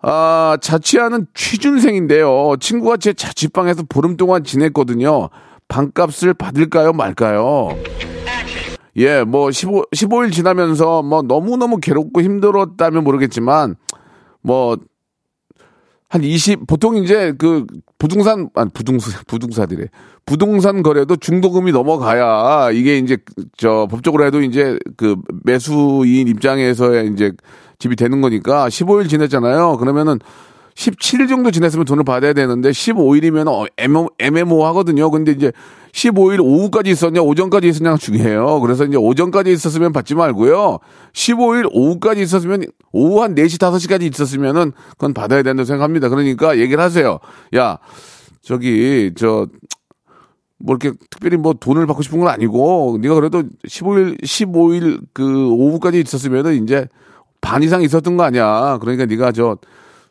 아, 0.08 0.56
자취하는 0.60 1.26
취준생인데요. 1.34 2.54
친구가 2.60 2.96
제 2.96 3.12
자취방에서 3.12 3.82
보름 3.88 4.16
동안 4.16 4.44
지냈거든요. 4.44 5.30
방값을 5.66 6.32
받을까요, 6.32 6.92
말까요? 6.92 7.70
예, 8.98 9.24
뭐, 9.24 9.50
15, 9.50 9.86
15일 9.92 10.30
지나면서 10.30 11.02
뭐 11.02 11.22
너무너무 11.22 11.78
괴롭고 11.78 12.22
힘들었다면 12.22 13.02
모르겠지만, 13.02 13.74
뭐, 14.42 14.76
한 16.08 16.22
20, 16.22 16.68
보통 16.68 16.96
이제 16.98 17.34
그 17.36 17.66
부동산, 17.98 18.48
아니, 18.54 18.70
부동산, 18.70 19.20
부동산이래. 19.26 19.88
부동산 20.24 20.84
거래도 20.84 21.16
중도금이 21.16 21.72
넘어가야 21.72 22.70
이게 22.72 22.98
이제 22.98 23.18
저 23.56 23.86
법적으로 23.90 24.24
해도 24.24 24.40
이제 24.40 24.78
그 24.96 25.16
매수인 25.44 26.28
입장에서의 26.28 27.12
이제 27.12 27.32
집이 27.78 27.96
되는 27.96 28.20
거니까 28.20 28.68
15일 28.68 29.08
지냈잖아요. 29.08 29.76
그러면은 29.78 30.18
17일 30.76 31.28
정도 31.28 31.50
지냈으면 31.50 31.86
돈을 31.86 32.04
받아야 32.04 32.34
되는데 32.34 32.70
15일이면 32.70 33.48
어, 33.48 33.66
애매, 33.78 34.06
애매모호하거든요. 34.18 35.10
근데 35.10 35.32
이제 35.32 35.50
15일 35.92 36.40
오후까지 36.40 36.90
있었냐 36.90 37.22
오전까지 37.22 37.66
있었냐가 37.66 37.96
중요해요. 37.96 38.60
그래서 38.60 38.84
이제 38.84 38.98
오전까지 38.98 39.50
있었으면 39.50 39.92
받지 39.92 40.14
말고요. 40.14 40.78
15일 41.14 41.70
오후까지 41.72 42.20
있었으면 42.20 42.64
오후 42.92 43.22
한 43.22 43.34
4시 43.34 43.58
5시까지 43.58 44.02
있었으면은 44.12 44.72
그건 44.90 45.14
받아야 45.14 45.42
된다고 45.42 45.64
생각합니다. 45.64 46.10
그러니까 46.10 46.58
얘기를 46.58 46.82
하세요. 46.82 47.18
야, 47.56 47.78
저기 48.42 49.12
저뭐 49.16 49.48
이렇게 50.68 50.92
특별히 51.08 51.38
뭐 51.38 51.54
돈을 51.54 51.86
받고 51.86 52.02
싶은 52.02 52.18
건 52.18 52.28
아니고 52.28 52.98
네가 53.00 53.14
그래도 53.14 53.44
15일 53.66 54.22
15일 54.22 55.00
그 55.14 55.48
오후까지 55.48 56.00
있었으면은 56.00 56.62
이제 56.62 56.86
반 57.46 57.62
이상 57.62 57.82
있었던 57.82 58.16
거 58.16 58.24
아니야. 58.24 58.78
그러니까 58.80 59.06
네가 59.06 59.32
저 59.32 59.58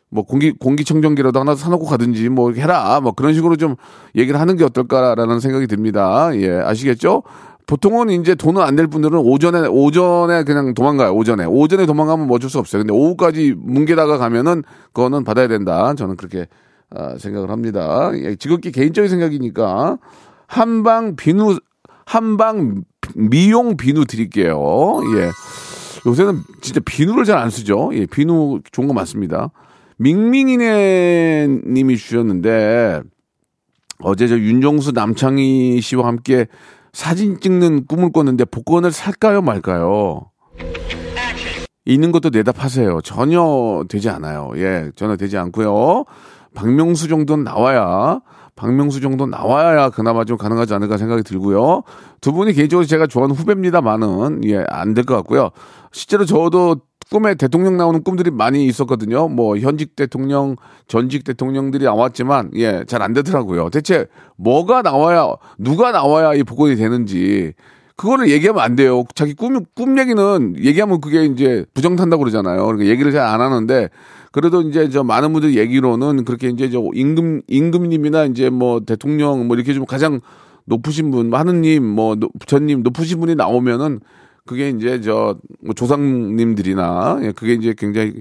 뭐 0.08 0.24
공기 0.24 0.52
공기청정기라도 0.52 1.40
하나 1.40 1.54
사놓고 1.56 1.84
가든지 1.84 2.28
뭐 2.28 2.52
해라 2.52 3.00
뭐 3.02 3.12
그런 3.12 3.34
식으로 3.34 3.56
좀 3.56 3.74
얘기를 4.14 4.38
하는 4.40 4.56
게 4.56 4.64
어떨까라는 4.64 5.40
생각이 5.40 5.66
듭니다. 5.66 6.30
예 6.36 6.50
아시겠죠? 6.60 7.22
보통은 7.66 8.10
이제 8.10 8.36
돈은 8.36 8.62
안 8.62 8.76
될 8.76 8.86
분들은 8.86 9.18
오전에 9.18 9.66
오전에 9.66 10.44
그냥 10.44 10.74
도망가요. 10.74 11.12
오전에 11.12 11.44
오전에 11.44 11.86
도망가면 11.86 12.28
뭐 12.28 12.36
어쩔 12.36 12.48
수 12.48 12.58
없어요. 12.60 12.82
근데 12.82 12.92
오후까지 12.92 13.54
뭉개다가 13.58 14.16
가면은 14.18 14.62
그거는 14.92 15.24
받아야 15.24 15.48
된다. 15.48 15.92
저는 15.94 16.14
그렇게 16.16 16.46
아, 16.94 17.16
생각을 17.18 17.50
합니다. 17.50 18.12
예, 18.14 18.36
지극히 18.36 18.70
개인적인 18.70 19.10
생각이니까 19.10 19.98
한방 20.46 21.16
비누 21.16 21.58
한방 22.04 22.84
미용 23.16 23.76
비누 23.76 24.04
드릴게요. 24.04 25.00
예. 25.16 25.30
요새는 26.06 26.42
진짜 26.60 26.80
비누를 26.84 27.24
잘 27.24 27.36
안 27.38 27.50
쓰죠. 27.50 27.90
예, 27.94 28.06
비누 28.06 28.60
좋은 28.72 28.88
거 28.88 28.94
많습니다. 28.94 29.50
밍밍이네 29.98 31.48
님이 31.66 31.96
주셨는데 31.96 33.02
어제 34.00 34.28
저 34.28 34.38
윤정수 34.38 34.92
남창희 34.92 35.80
씨와 35.80 36.06
함께 36.06 36.46
사진 36.92 37.40
찍는 37.40 37.86
꿈을 37.86 38.12
꿨는데 38.12 38.44
복권을 38.46 38.92
살까요 38.92 39.42
말까요? 39.42 40.30
있는 41.84 42.12
것도 42.12 42.30
파세요. 42.52 43.00
전혀 43.02 43.84
되지 43.88 44.08
않아요. 44.10 44.50
예, 44.56 44.90
전혀 44.96 45.16
되지 45.16 45.38
않고요. 45.38 46.04
박명수 46.54 47.08
정도는 47.08 47.44
나와야 47.44 48.20
박명수 48.56 49.00
정도 49.00 49.26
나와야 49.26 49.90
그나마 49.90 50.24
좀 50.24 50.36
가능하지 50.38 50.74
않을까 50.74 50.96
생각이 50.96 51.22
들고요. 51.22 51.82
두 52.20 52.32
분이 52.32 52.54
개인적으로 52.54 52.86
제가 52.86 53.06
좋아하는 53.06 53.36
후배입니다만은 53.36 54.40
예, 54.46 54.64
안 54.68 54.94
될 54.94 55.04
것 55.04 55.14
같고요. 55.16 55.50
실제로 55.92 56.24
저도 56.24 56.76
꿈에 57.10 57.34
대통령 57.36 57.76
나오는 57.76 58.02
꿈들이 58.02 58.30
많이 58.32 58.66
있었거든요. 58.66 59.28
뭐 59.28 59.56
현직 59.58 59.94
대통령, 59.94 60.56
전직 60.88 61.22
대통령들이 61.24 61.84
나왔지만 61.84 62.50
예, 62.56 62.82
잘 62.88 63.02
안 63.02 63.12
되더라고요. 63.12 63.68
대체 63.70 64.06
뭐가 64.36 64.82
나와야 64.82 65.34
누가 65.58 65.92
나와야 65.92 66.34
이 66.34 66.42
복권이 66.42 66.76
되는지 66.76 67.52
그거를 67.94 68.28
얘기하면 68.30 68.62
안 68.62 68.74
돼요. 68.76 69.04
자기 69.14 69.34
꿈, 69.34 69.64
꿈 69.74 69.98
얘기는 69.98 70.56
얘기하면 70.62 71.00
그게 71.00 71.24
이제 71.24 71.64
부정탄다고 71.74 72.20
그러잖아요. 72.24 72.64
그러니까 72.66 72.90
얘기를 72.90 73.12
잘 73.12 73.22
안 73.26 73.40
하는데 73.40 73.88
그래도 74.36 74.60
이제 74.60 74.90
저 74.90 75.02
많은 75.02 75.32
분들 75.32 75.56
얘기로는 75.56 76.26
그렇게 76.26 76.50
이제 76.50 76.68
저 76.68 76.82
임금, 76.92 77.40
임금님이나 77.48 78.26
이제 78.26 78.50
뭐 78.50 78.80
대통령 78.80 79.46
뭐 79.46 79.56
이렇게 79.56 79.72
좀 79.72 79.86
가장 79.86 80.20
높으신 80.66 81.10
분, 81.10 81.32
하느님, 81.32 81.82
뭐 81.82 82.16
부처님 82.38 82.82
높으신 82.82 83.18
분이 83.18 83.34
나오면은 83.34 84.00
그게 84.44 84.68
이제 84.68 85.00
저 85.00 85.38
뭐 85.62 85.72
조상님들이나 85.72 87.20
예, 87.22 87.32
그게 87.32 87.54
이제 87.54 87.74
굉장히 87.78 88.20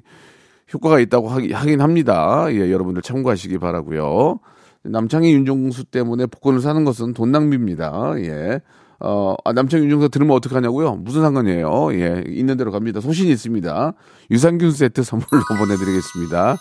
효과가 0.74 1.02
있다고 1.02 1.28
하기, 1.28 1.52
하긴 1.52 1.82
합니다. 1.82 2.46
예, 2.50 2.72
여러분들 2.72 3.02
참고하시기 3.02 3.58
바라고요. 3.58 4.40
남창희 4.84 5.34
윤종수 5.34 5.84
때문에 5.84 6.28
복권을 6.28 6.62
사는 6.62 6.86
것은 6.86 7.14
돈 7.14 7.34
낭비입니다. 7.34 8.14
예. 8.20 8.62
어, 9.00 9.36
아, 9.44 9.52
남창 9.54 9.82
윤종서 9.82 10.08
들으면 10.10 10.36
어떡하냐고요? 10.38 10.96
무슨 10.96 11.22
상관이에요? 11.22 11.90
예, 11.94 12.24
있는 12.28 12.58
대로 12.58 12.72
갑니다. 12.72 13.02
소신이 13.02 13.30
있습니다. 13.32 13.94
유산균 14.32 14.72
세트 14.72 15.04
선물로 15.04 15.44
보내드리겠습니다. 15.60 16.58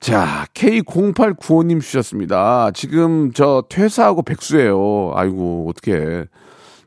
자, 0.00 0.46
K0895님 0.54 1.80
주셨습니다. 1.80 2.70
지금 2.74 3.32
저 3.32 3.64
퇴사하고 3.70 4.22
백수예요. 4.22 5.12
아이고, 5.14 5.66
어떻게 5.70 6.24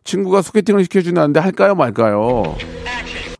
친구가 0.03 0.41
소개팅을 0.43 0.83
시켜주는데 0.83 1.39
할까요, 1.39 1.73
말까요? 1.75 2.55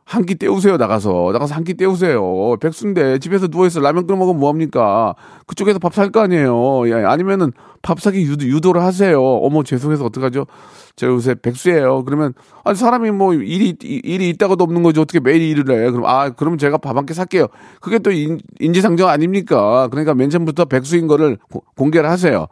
한 0.04 0.24
끼 0.24 0.34
때우세요, 0.36 0.78
나가서. 0.78 1.30
나가서 1.32 1.54
한 1.54 1.64
끼 1.64 1.74
때우세요. 1.74 2.56
백수인데 2.60 3.18
집에서 3.18 3.46
누워있어 3.48 3.80
라면 3.80 4.06
끓여 4.06 4.16
먹으면 4.16 4.40
뭐합니까? 4.40 5.14
그쪽에서 5.46 5.78
밥 5.78 5.92
살 5.94 6.10
거 6.10 6.20
아니에요. 6.22 6.88
예, 6.88 7.04
아니면은 7.04 7.52
밥 7.82 8.00
사기 8.00 8.22
유도, 8.22 8.44
유도를 8.46 8.82
하세요. 8.82 9.22
어머, 9.22 9.62
죄송해서 9.62 10.04
어떡하죠? 10.06 10.46
제가 10.96 11.12
요새 11.12 11.34
백수예요. 11.34 12.04
그러면, 12.04 12.34
아니, 12.64 12.76
사람이 12.76 13.10
뭐 13.12 13.32
일이, 13.34 13.76
일이 13.80 14.28
있다가도 14.30 14.64
없는 14.64 14.82
거죠. 14.82 15.02
어떻게 15.02 15.20
매일 15.20 15.42
일을 15.42 15.70
해. 15.86 15.90
그럼, 15.90 16.04
아, 16.06 16.30
그럼 16.30 16.58
제가 16.58 16.78
밥 16.78 16.96
한 16.96 17.06
끼 17.06 17.14
살게요. 17.14 17.46
그게 17.80 17.98
또 18.00 18.10
인, 18.10 18.40
인지상정 18.60 19.08
아닙니까? 19.08 19.88
그러니까 19.90 20.14
맨 20.14 20.28
처음부터 20.30 20.64
백수인 20.66 21.06
거를 21.06 21.38
고, 21.52 21.62
공개를 21.76 22.08
하세요. 22.10 22.46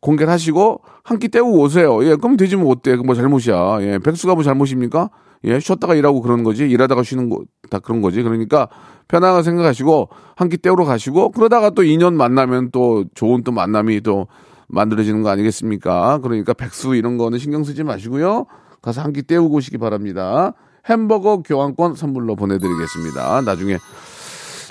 공개를 0.00 0.32
하시고 0.32 0.80
한 1.04 1.18
끼 1.18 1.28
때우고 1.28 1.60
오세요. 1.60 2.02
예, 2.04 2.16
그럼 2.16 2.36
되지 2.36 2.56
뭐 2.56 2.72
어때? 2.72 2.96
뭐 2.96 3.14
잘못이야. 3.14 3.78
예, 3.82 3.98
백수가 3.98 4.34
뭐 4.34 4.42
잘못입니까? 4.42 5.10
예, 5.44 5.60
쉬었다가 5.60 5.94
일하고 5.94 6.22
그러는 6.22 6.44
거지. 6.44 6.68
일하다가 6.68 7.02
쉬는 7.02 7.28
거, 7.28 7.40
다 7.70 7.78
그런 7.78 8.00
거지. 8.00 8.22
그러니까 8.22 8.68
편하게 9.08 9.42
생각하시고 9.42 10.08
한 10.36 10.48
끼 10.48 10.56
때우러 10.56 10.84
가시고 10.84 11.30
그러다가 11.32 11.70
또 11.70 11.82
2년 11.82 12.14
만나면 12.14 12.70
또 12.72 13.04
좋은 13.14 13.42
또 13.44 13.52
만남이 13.52 14.00
또 14.00 14.26
만들어지는 14.72 15.22
거 15.22 15.28
아니겠습니까? 15.30 16.18
그러니까 16.22 16.52
백수 16.54 16.96
이런 16.96 17.16
거는 17.18 17.38
신경 17.38 17.62
쓰지 17.62 17.84
마시고요. 17.84 18.46
가서 18.80 19.00
한 19.02 19.12
끼 19.12 19.22
때우고 19.22 19.56
오시기 19.56 19.78
바랍니다. 19.78 20.54
햄버거 20.86 21.42
교환권 21.42 21.94
선물로 21.94 22.34
보내드리겠습니다. 22.34 23.42
나중에 23.42 23.78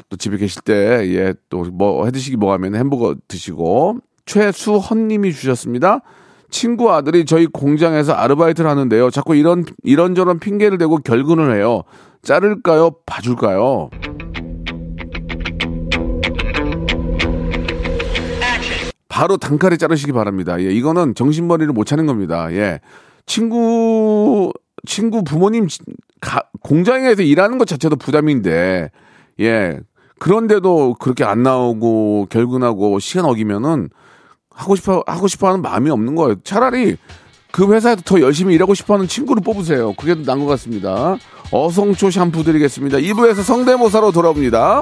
또 0.09 0.17
집에 0.17 0.35
계실 0.37 0.61
때, 0.63 0.73
예, 1.15 1.33
또 1.49 1.63
뭐 1.71 2.05
해드시기 2.05 2.35
뭐 2.35 2.51
하면 2.53 2.75
햄버거 2.75 3.15
드시고. 3.29 3.99
최수헌님이 4.25 5.31
주셨습니다. 5.33 6.01
친구 6.49 6.91
아들이 6.91 7.25
저희 7.25 7.45
공장에서 7.47 8.13
아르바이트를 8.13 8.69
하는데요. 8.69 9.09
자꾸 9.11 9.35
이런, 9.35 9.63
이런저런 9.83 10.39
핑계를 10.39 10.77
대고 10.77 10.97
결근을 10.97 11.55
해요. 11.55 11.83
자를까요? 12.23 12.91
봐줄까요? 13.05 13.89
바로 19.21 19.37
단칼에 19.37 19.77
자르시기 19.77 20.13
바랍니다. 20.13 20.59
예, 20.59 20.71
이거는 20.71 21.13
정신머리를 21.13 21.71
못 21.73 21.85
차는 21.85 22.07
겁니다. 22.07 22.51
예. 22.53 22.79
친구, 23.27 24.51
친구 24.87 25.23
부모님 25.23 25.67
가, 26.19 26.41
공장에서 26.63 27.21
일하는 27.21 27.59
것 27.59 27.67
자체도 27.67 27.97
부담인데, 27.97 28.89
예. 29.39 29.79
그런데도 30.17 30.95
그렇게 30.95 31.23
안 31.23 31.43
나오고 31.43 32.29
결근하고 32.31 32.97
시간 32.97 33.25
어기면은 33.25 33.89
하고 34.49 34.75
싶어, 34.75 35.03
하고 35.05 35.27
싶어 35.27 35.49
하는 35.49 35.61
마음이 35.61 35.91
없는 35.91 36.15
거예요. 36.15 36.37
차라리 36.43 36.97
그 37.51 37.71
회사에서 37.71 38.01
더 38.03 38.21
열심히 38.21 38.55
일하고 38.55 38.73
싶어 38.73 38.95
하는 38.95 39.07
친구를 39.07 39.43
뽑으세요. 39.43 39.93
그게 39.93 40.15
나은 40.15 40.39
것 40.39 40.47
같습니다. 40.47 41.17
어성초 41.51 42.09
샴푸 42.09 42.43
드리겠습니다. 42.43 42.97
2부에서 42.97 43.43
성대모사로 43.43 44.13
돌아옵니다. 44.13 44.81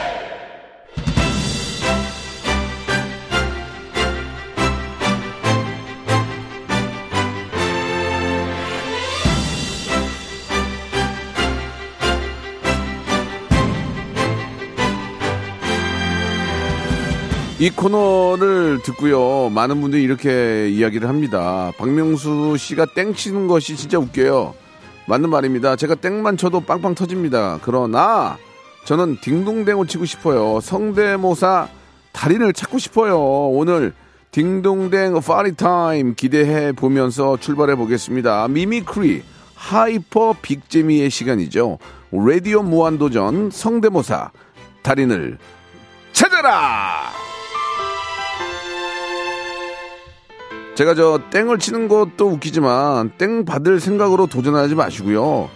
이 17.61 17.69
코너를 17.69 18.79
듣고요. 18.81 19.51
많은 19.51 19.81
분들이 19.81 20.01
이렇게 20.01 20.67
이야기를 20.69 21.07
합니다. 21.07 21.71
박명수 21.77 22.55
씨가 22.57 22.87
땡 22.95 23.13
치는 23.13 23.45
것이 23.45 23.75
진짜 23.75 23.99
웃겨요. 23.99 24.55
맞는 25.05 25.29
말입니다. 25.29 25.75
제가 25.75 25.93
땡만 25.93 26.37
쳐도 26.37 26.61
빵빵 26.61 26.95
터집니다. 26.95 27.59
그러나 27.61 28.39
저는 28.85 29.19
딩동댕을 29.21 29.85
치고 29.85 30.05
싶어요. 30.05 30.59
성대모사 30.59 31.67
달인을 32.13 32.53
찾고 32.53 32.79
싶어요. 32.79 33.19
오늘 33.19 33.93
딩동댕 34.31 35.21
party 35.21 35.55
time 35.55 36.15
기대해 36.15 36.71
보면서 36.71 37.37
출발해 37.37 37.75
보겠습니다. 37.75 38.47
mimicry 38.47 39.21
hyper 39.53 40.35
big재미의 40.41 41.11
시간이죠. 41.11 41.77
라디오 42.11 42.63
무한도전 42.63 43.51
성대모사 43.51 44.31
달인을 44.81 45.37
찾아라! 46.11 47.20
제가 50.75 50.95
저 50.95 51.19
땡을 51.29 51.59
치는 51.59 51.87
것도 51.87 52.27
웃기지만 52.27 53.11
땡 53.17 53.45
받을 53.45 53.79
생각으로 53.79 54.27
도전하지 54.27 54.75
마시고요. 54.75 55.49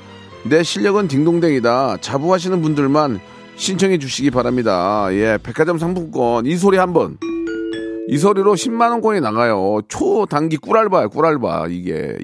내 0.44 0.62
실력은 0.62 1.08
딩동댕이다. 1.08 1.98
자부하시는 2.02 2.62
분들만 2.62 3.20
신청해 3.56 3.98
주시기 3.98 4.30
바랍니다. 4.30 5.08
예, 5.12 5.40
백화점 5.42 5.78
상품권 5.78 6.46
이 6.46 6.56
소리 6.58 6.78
한번. 6.78 7.18
이 8.08 8.18
소리로 8.18 8.54
10만 8.54 8.92
원권이 8.92 9.22
나가요. 9.22 9.80
초단기 9.88 10.58
꿀알바야, 10.58 11.08
꿀알바. 11.08 11.68
이게 11.70 12.18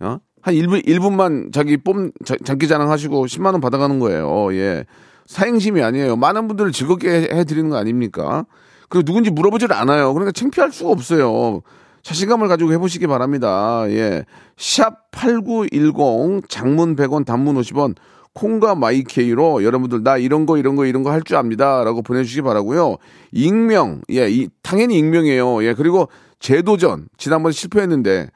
어? 0.00 0.18
한 0.42 0.54
1분 0.54 0.84
1분만 0.84 1.52
자기 1.52 1.76
뽐 1.76 2.10
자, 2.24 2.34
장기 2.42 2.66
자랑 2.66 2.90
하시고 2.90 3.26
10만 3.26 3.52
원 3.52 3.60
받아가는 3.60 3.98
거예요. 4.00 4.52
예. 4.54 4.86
사행심이 5.26 5.82
아니에요. 5.82 6.16
많은 6.16 6.48
분들을 6.48 6.72
즐겁게 6.72 7.28
해 7.30 7.44
드리는 7.44 7.68
거 7.68 7.76
아닙니까? 7.76 8.46
그리고 8.88 9.04
누군지 9.04 9.30
물어보질 9.30 9.72
않아요. 9.72 10.12
그러니까 10.12 10.32
창피할 10.32 10.72
수가 10.72 10.90
없어요. 10.90 11.62
자신감을 12.02 12.48
가지고 12.48 12.72
해보시기 12.72 13.06
바랍니다. 13.06 13.84
예. 13.88 14.24
샵 14.56 15.10
8910 15.10 16.48
장문 16.48 16.96
100원 16.96 17.24
단문 17.26 17.56
50원 17.56 17.94
콩과 18.32 18.74
마이케이로 18.76 19.64
여러분들 19.64 20.02
나 20.02 20.16
이런 20.16 20.46
거 20.46 20.56
이런 20.56 20.76
거 20.76 20.86
이런 20.86 21.02
거 21.02 21.10
할 21.10 21.22
줄 21.24 21.36
압니다라고 21.36 22.02
보내주시기 22.02 22.42
바라고요. 22.42 22.96
익명 23.32 24.02
예 24.10 24.28
이, 24.30 24.48
당연히 24.62 24.98
익명이에요. 24.98 25.64
예 25.64 25.74
그리고 25.74 26.08
재도전 26.38 27.08
지난번에 27.18 27.52
실패했는데 27.52 28.28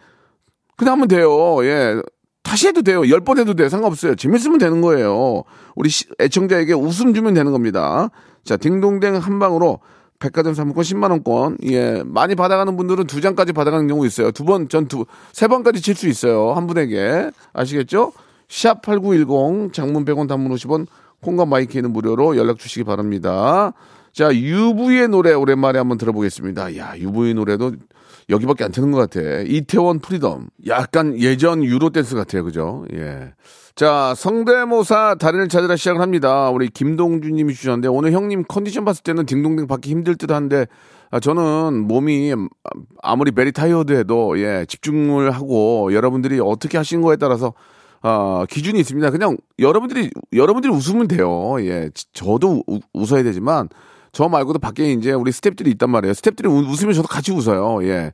그냥 0.77 0.95
하면 0.95 1.09
돼요. 1.09 1.65
예 1.65 2.01
다시 2.43 2.67
해도 2.69 2.83
돼요. 2.83 3.09
열 3.09 3.21
번 3.21 3.39
해도 3.39 3.55
돼요. 3.55 3.69
상관없어요. 3.69 4.17
재밌으면 4.17 4.59
되는 4.59 4.81
거예요. 4.81 5.45
우리 5.77 5.89
시- 5.89 6.07
애청자에게 6.21 6.75
웃음 6.75 7.15
주면 7.15 7.33
되는 7.35 7.53
겁니다. 7.53 8.11
자 8.45 8.57
딩동댕 8.57 9.17
한 9.17 9.39
방으로 9.39 9.79
백화점 10.25 10.55
상품권 10.55 10.83
10만 10.85 11.11
원권 11.11 11.59
예 11.65 12.03
많이 12.07 12.35
받아가는 12.35 12.75
분들은 12.79 13.07
두 13.07 13.21
장까지 13.21 13.53
받아가는 13.53 13.87
경우 13.89 14.07
있어요. 14.07 14.31
두 14.33 14.45
번 14.45 14.69
전 14.69 14.89
두 14.89 15.05
세 15.33 15.49
번까지 15.49 15.83
칠 15.83 15.95
수 15.95 16.09
있어요. 16.09 16.53
한 16.53 16.67
분에게 16.67 17.31
아시겠죠? 17.53 18.13
샵 18.49 18.81
8910 18.83 19.73
장문 19.75 20.05
100원 20.07 20.27
단문 20.29 20.51
50원 20.55 20.87
콩과 21.21 21.45
my 21.45 21.59
K는 21.59 21.93
무료로 21.93 22.37
연락 22.39 22.59
주시기 22.59 22.85
바랍니다. 22.85 23.73
자 24.15 24.33
UV의 24.35 25.09
노래 25.09 25.33
오랜만에 25.33 25.79
한번 25.79 25.99
들어보겠습니다. 25.99 26.77
야 26.77 26.95
UV 26.97 27.35
노래도 27.35 27.73
여기밖에 28.31 28.65
안 28.65 28.71
트는 28.71 28.93
것 28.93 28.99
같아. 29.11 29.21
이태원 29.45 29.99
Freedom. 29.99 30.49
약간 30.69 31.19
예전 31.19 31.65
Euro 31.65 31.91
dance 31.91 32.15
같아요. 32.15 32.45
그죠? 32.45 32.85
예. 32.95 33.33
자, 33.75 34.15
성대모사 34.17 35.17
달인을 35.19 35.49
찾으라 35.49 35.75
시작을 35.77 36.01
합니다. 36.01 36.49
우리 36.49 36.69
김동준 36.69 37.35
님이 37.35 37.53
주셨는데, 37.55 37.89
오늘 37.89 38.13
형님 38.13 38.45
컨디션 38.47 38.85
봤을 38.85 39.03
때는 39.03 39.27
딩동댕 39.27 39.67
받기 39.67 39.91
힘들 39.91 40.15
듯 40.15 40.31
한데, 40.31 40.67
아, 41.11 41.19
저는 41.19 41.87
몸이 41.89 42.33
아무리 43.03 43.33
very 43.33 43.51
tired 43.51 43.93
해도, 43.93 44.39
예, 44.41 44.65
집중을 44.69 45.33
하고, 45.33 45.93
여러분들이 45.93 46.39
어떻게 46.41 46.79
하신 46.79 47.03
거에 47.03 47.17
따라서, 47.17 47.53
아, 48.01 48.47
기준이 48.49 48.79
있습니다. 48.79 49.11
그냥 49.11 49.37
여러분들이, 49.59 50.09
여러분들이 50.33 50.73
웃으면 50.73 51.09
돼요. 51.09 51.57
예, 51.59 51.91
지- 51.93 52.07
저도 52.13 52.63
우- 52.69 52.79
웃어야 52.95 53.25
되지만, 53.25 53.69
저 54.15 54.29
말고도 54.29 54.61
밖에 54.61 54.93
이제 54.93 55.13
우리 55.13 55.31
스탭들이 55.33 55.67
있단 55.73 55.91
말이에요. 55.91 56.13
스탭들이 56.13 56.47
우- 56.49 56.71
웃으면 56.71 56.95
저도 56.95 57.09
같이 57.09 57.33
웃어요. 57.33 57.85
예. 57.87 58.13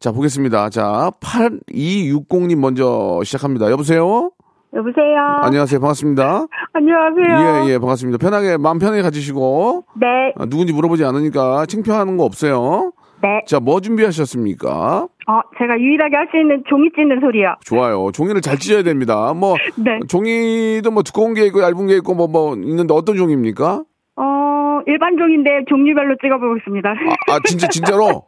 자, 0.00 0.10
보겠습니다. 0.10 0.70
자, 0.70 1.12
8260님 1.20 2.56
먼저 2.58 3.20
시작합니다. 3.22 3.70
여보세요? 3.70 4.30
여보세요. 4.74 5.16
안녕하세요. 5.42 5.78
반갑습니다. 5.80 6.46
안녕하세요. 6.72 7.66
예, 7.68 7.72
예, 7.74 7.78
반갑습니다. 7.78 8.16
편하게, 8.18 8.56
마음 8.56 8.78
편하게 8.78 9.02
가지시고, 9.02 9.84
네, 10.00 10.06
아, 10.38 10.46
누군지 10.46 10.72
물어보지 10.72 11.04
않으니까 11.04 11.66
창피하는 11.66 12.16
거 12.16 12.24
없어요. 12.24 12.92
네. 13.22 13.28
자, 13.46 13.60
뭐 13.60 13.80
준비하셨습니까? 13.80 15.02
어, 15.28 15.40
제가 15.58 15.78
유일하게 15.78 16.16
할 16.16 16.26
수 16.32 16.38
있는 16.38 16.64
종이 16.68 16.88
찢는 16.96 17.20
소리요. 17.20 17.54
좋아요. 17.64 18.10
종이를 18.12 18.40
잘 18.40 18.56
찢어야 18.58 18.82
됩니다. 18.82 19.34
뭐, 19.34 19.54
네. 19.76 20.00
종이도 20.08 20.90
뭐 20.90 21.02
두꺼운 21.02 21.34
게 21.34 21.44
있고 21.46 21.62
얇은 21.62 21.86
게 21.86 21.96
있고 21.98 22.14
뭐, 22.14 22.26
뭐, 22.26 22.54
있는데 22.56 22.94
어떤 22.94 23.14
종입니까? 23.16 23.84
어, 24.82 24.84
일반 24.86 25.16
종인데 25.16 25.64
종류별로 25.68 26.16
찍어보겠습니다. 26.20 26.90
아, 26.90 27.34
아, 27.34 27.38
진짜, 27.46 27.68
진짜로? 27.68 28.26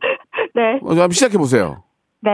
네, 0.54 0.78
어, 0.82 0.88
한번 0.90 1.10
시작해 1.10 1.36
보세요. 1.36 1.84
네. 2.20 2.30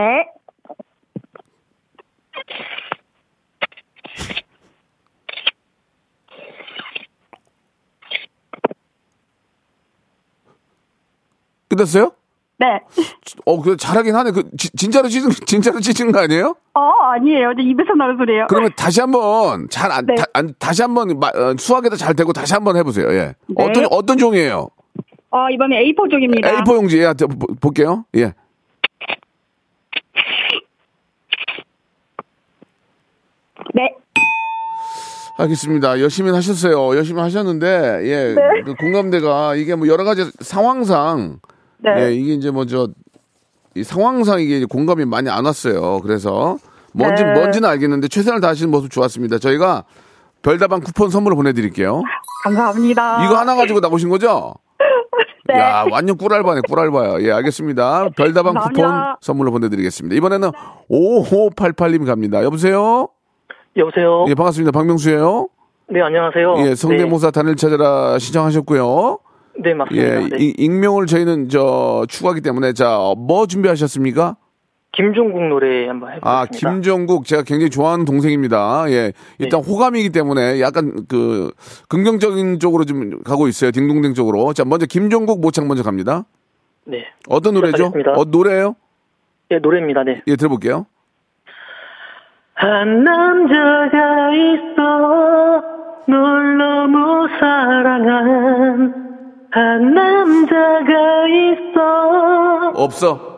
끝났어요? 11.69 12.11
네. 12.59 12.79
어, 13.47 13.61
그 13.61 13.77
잘하긴 13.77 14.13
하네. 14.13 14.31
그 14.31 14.43
지- 14.57 14.69
진짜로 14.75 15.07
찢은 15.07 15.29
진짜로 15.47 15.79
찢은 15.79 16.11
거 16.11 16.19
아니에요? 16.19 16.53
어, 16.73 16.81
아니에요. 17.15 17.53
저 17.55 17.61
입에서 17.63 17.93
나는 17.93 18.17
소리예요. 18.17 18.47
그러면 18.49 18.71
다시 18.75 18.99
한번 18.99 19.67
잘 19.69 19.89
안, 19.89 20.05
네. 20.05 20.15
다, 20.15 20.25
안- 20.33 20.53
다시 20.59 20.81
한번 20.81 21.17
마- 21.17 21.29
어, 21.29 21.55
수학에다 21.57 21.95
잘 21.95 22.13
되고 22.13 22.33
다시 22.33 22.53
한번 22.53 22.75
해보세요. 22.75 23.07
예. 23.13 23.33
네. 23.47 23.55
어떤 23.55 23.85
어떤 23.89 24.17
종이에요? 24.17 24.67
어, 25.29 25.49
이번에 25.49 25.81
A4 25.85 26.11
종입니다. 26.11 26.49
A4 26.63 26.75
용지 26.75 26.99
예, 26.99 27.13
볼게요. 27.61 28.03
예. 28.15 28.33
네. 33.73 33.93
알겠습니다. 35.39 35.99
열심히 35.99 36.31
하셨어요. 36.31 36.95
열심히 36.95 37.21
하셨는데 37.21 38.01
예, 38.03 38.33
네. 38.35 38.61
그 38.65 38.73
공감대가 38.75 39.55
이게 39.55 39.75
뭐 39.75 39.87
여러 39.87 40.03
가지 40.03 40.23
상황상 40.39 41.39
네. 41.79 41.91
예, 42.07 42.13
이게 42.13 42.33
이제 42.33 42.49
뭐 42.49 42.65
저 42.65 42.89
상황상 43.83 44.41
이게 44.41 44.63
공감이 44.65 45.05
많이 45.05 45.29
안 45.29 45.45
왔어요. 45.45 45.99
그래서 46.01 46.57
뭔지 46.93 47.23
네. 47.23 47.33
뭔지는 47.33 47.69
알겠는데 47.69 48.07
최선을 48.07 48.41
다하시는 48.41 48.69
모습 48.71 48.89
좋았습니다. 48.91 49.39
저희가 49.39 49.83
별다방 50.41 50.81
쿠폰 50.81 51.09
선물을 51.09 51.35
보내드릴게요. 51.35 52.01
감사합니다. 52.43 53.25
이거 53.25 53.35
하나 53.37 53.55
가지고 53.55 53.79
나오신 53.79 54.09
거죠? 54.09 54.53
네. 55.47 55.59
야, 55.59 55.85
완전 55.89 56.17
꿀알바네, 56.17 56.61
꿀알바야. 56.67 57.21
예, 57.21 57.31
알겠습니다. 57.31 58.09
별다방 58.15 58.53
쿠폰 58.53 58.73
감사합니다. 58.73 59.17
선물로 59.21 59.51
보내드리겠습니다. 59.51 60.15
이번에는 60.15 60.51
5588님 60.89 62.05
갑니다. 62.05 62.43
여보세요? 62.43 63.07
여보세요. 63.77 64.25
예, 64.27 64.35
반갑습니다. 64.35 64.71
박명수예요 64.71 65.47
네, 65.89 66.01
안녕하세요. 66.01 66.55
예, 66.65 66.75
성대모사 66.75 67.31
단을 67.31 67.55
찾아라 67.55 68.19
신청하셨고요. 68.19 69.19
네, 69.57 69.69
네 69.69 69.73
맞습니다. 69.73 70.05
예, 70.05 70.27
네. 70.29 70.37
이- 70.39 70.53
익명을 70.57 71.05
저희는 71.07 71.49
저 71.49 72.05
추구하기 72.07 72.41
때문에 72.41 72.73
자, 72.73 72.97
뭐 73.17 73.45
준비하셨습니까? 73.47 74.37
김종국 74.93 75.43
노래 75.47 75.87
한번 75.87 76.09
해보겠습니다. 76.13 76.29
아, 76.29 76.45
김정국 76.45 77.25
제가 77.25 77.43
굉장히 77.43 77.69
좋아하는 77.69 78.05
동생입니다. 78.05 78.85
예. 78.89 79.13
일단 79.37 79.61
네. 79.61 79.71
호감이기 79.71 80.09
때문에 80.09 80.59
약간 80.59 81.05
그 81.07 81.51
긍정적인 81.89 82.59
쪽으로 82.59 82.83
좀 82.85 83.21
가고 83.23 83.47
있어요. 83.47 83.71
딩동댕 83.71 84.15
쪽으로. 84.15 84.53
자, 84.53 84.65
먼저 84.65 84.85
김정국 84.87 85.39
모창 85.39 85.67
먼저 85.67 85.83
갑니다. 85.83 86.23
네. 86.85 87.05
어떤 87.29 87.53
노래죠? 87.53 87.77
시작하겠습니다. 87.77 88.13
어, 88.13 88.23
노래예요? 88.25 88.75
예, 89.51 89.59
노래입니다. 89.59 90.03
네. 90.03 90.21
예, 90.25 90.35
들어볼게요. 90.35 90.87
한 92.55 93.03
남자가 93.03 94.33
있어 94.33 95.61
널 96.07 96.57
너무 96.57 97.27
사랑한 97.39 99.06
한 99.51 99.93
남자가 99.93 101.27
있어 101.27 102.71
없어. 102.75 103.35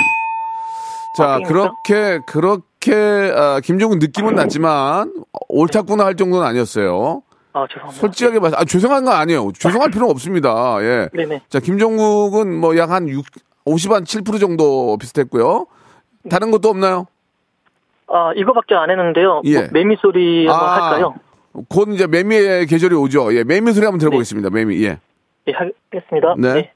자, 1.17 1.35
아, 1.35 1.39
그렇게 1.39 2.19
그렇게 2.25 3.31
아, 3.35 3.59
김정국 3.59 3.99
느낌은 3.99 4.35
났지만 4.35 5.13
옳다구나 5.49 6.05
할 6.05 6.15
정도는 6.15 6.45
아니었어요. 6.45 7.21
아 7.53 7.65
죄송합니다. 7.67 7.99
솔직하게 8.01 8.39
말해 8.39 8.55
아, 8.57 8.63
죄송한 8.65 9.05
건 9.05 9.13
아니에요. 9.15 9.51
죄송할 9.53 9.89
필요는 9.91 10.11
없습니다. 10.11 10.77
예. 10.81 11.09
네네. 11.13 11.41
자, 11.49 11.59
김정국은 11.59 12.59
뭐 12.59 12.75
약 12.75 12.89
한 12.91 13.07
6, 13.09 13.25
50, 13.65 13.91
한 13.91 14.03
7% 14.03 14.39
정도 14.39 14.97
비슷했고요. 14.97 15.65
다른 16.29 16.51
것도 16.51 16.69
없나요? 16.69 17.07
아 18.07 18.31
이거밖에 18.35 18.75
안 18.75 18.89
했는데요. 18.89 19.41
예. 19.45 19.59
뭐 19.59 19.67
매미 19.71 19.97
소리 20.01 20.47
한번 20.47 20.69
할까요? 20.69 21.15
곧 21.69 21.89
이제 21.93 22.07
매미의 22.07 22.65
계절이 22.67 22.95
오죠. 22.95 23.33
예, 23.35 23.43
매미 23.43 23.73
소리 23.73 23.85
한번 23.85 23.99
들어보겠습니다. 23.99 24.49
매미, 24.51 24.83
예. 24.83 24.99
예, 25.49 25.53
하겠습니다. 25.53 26.35
네. 26.37 26.71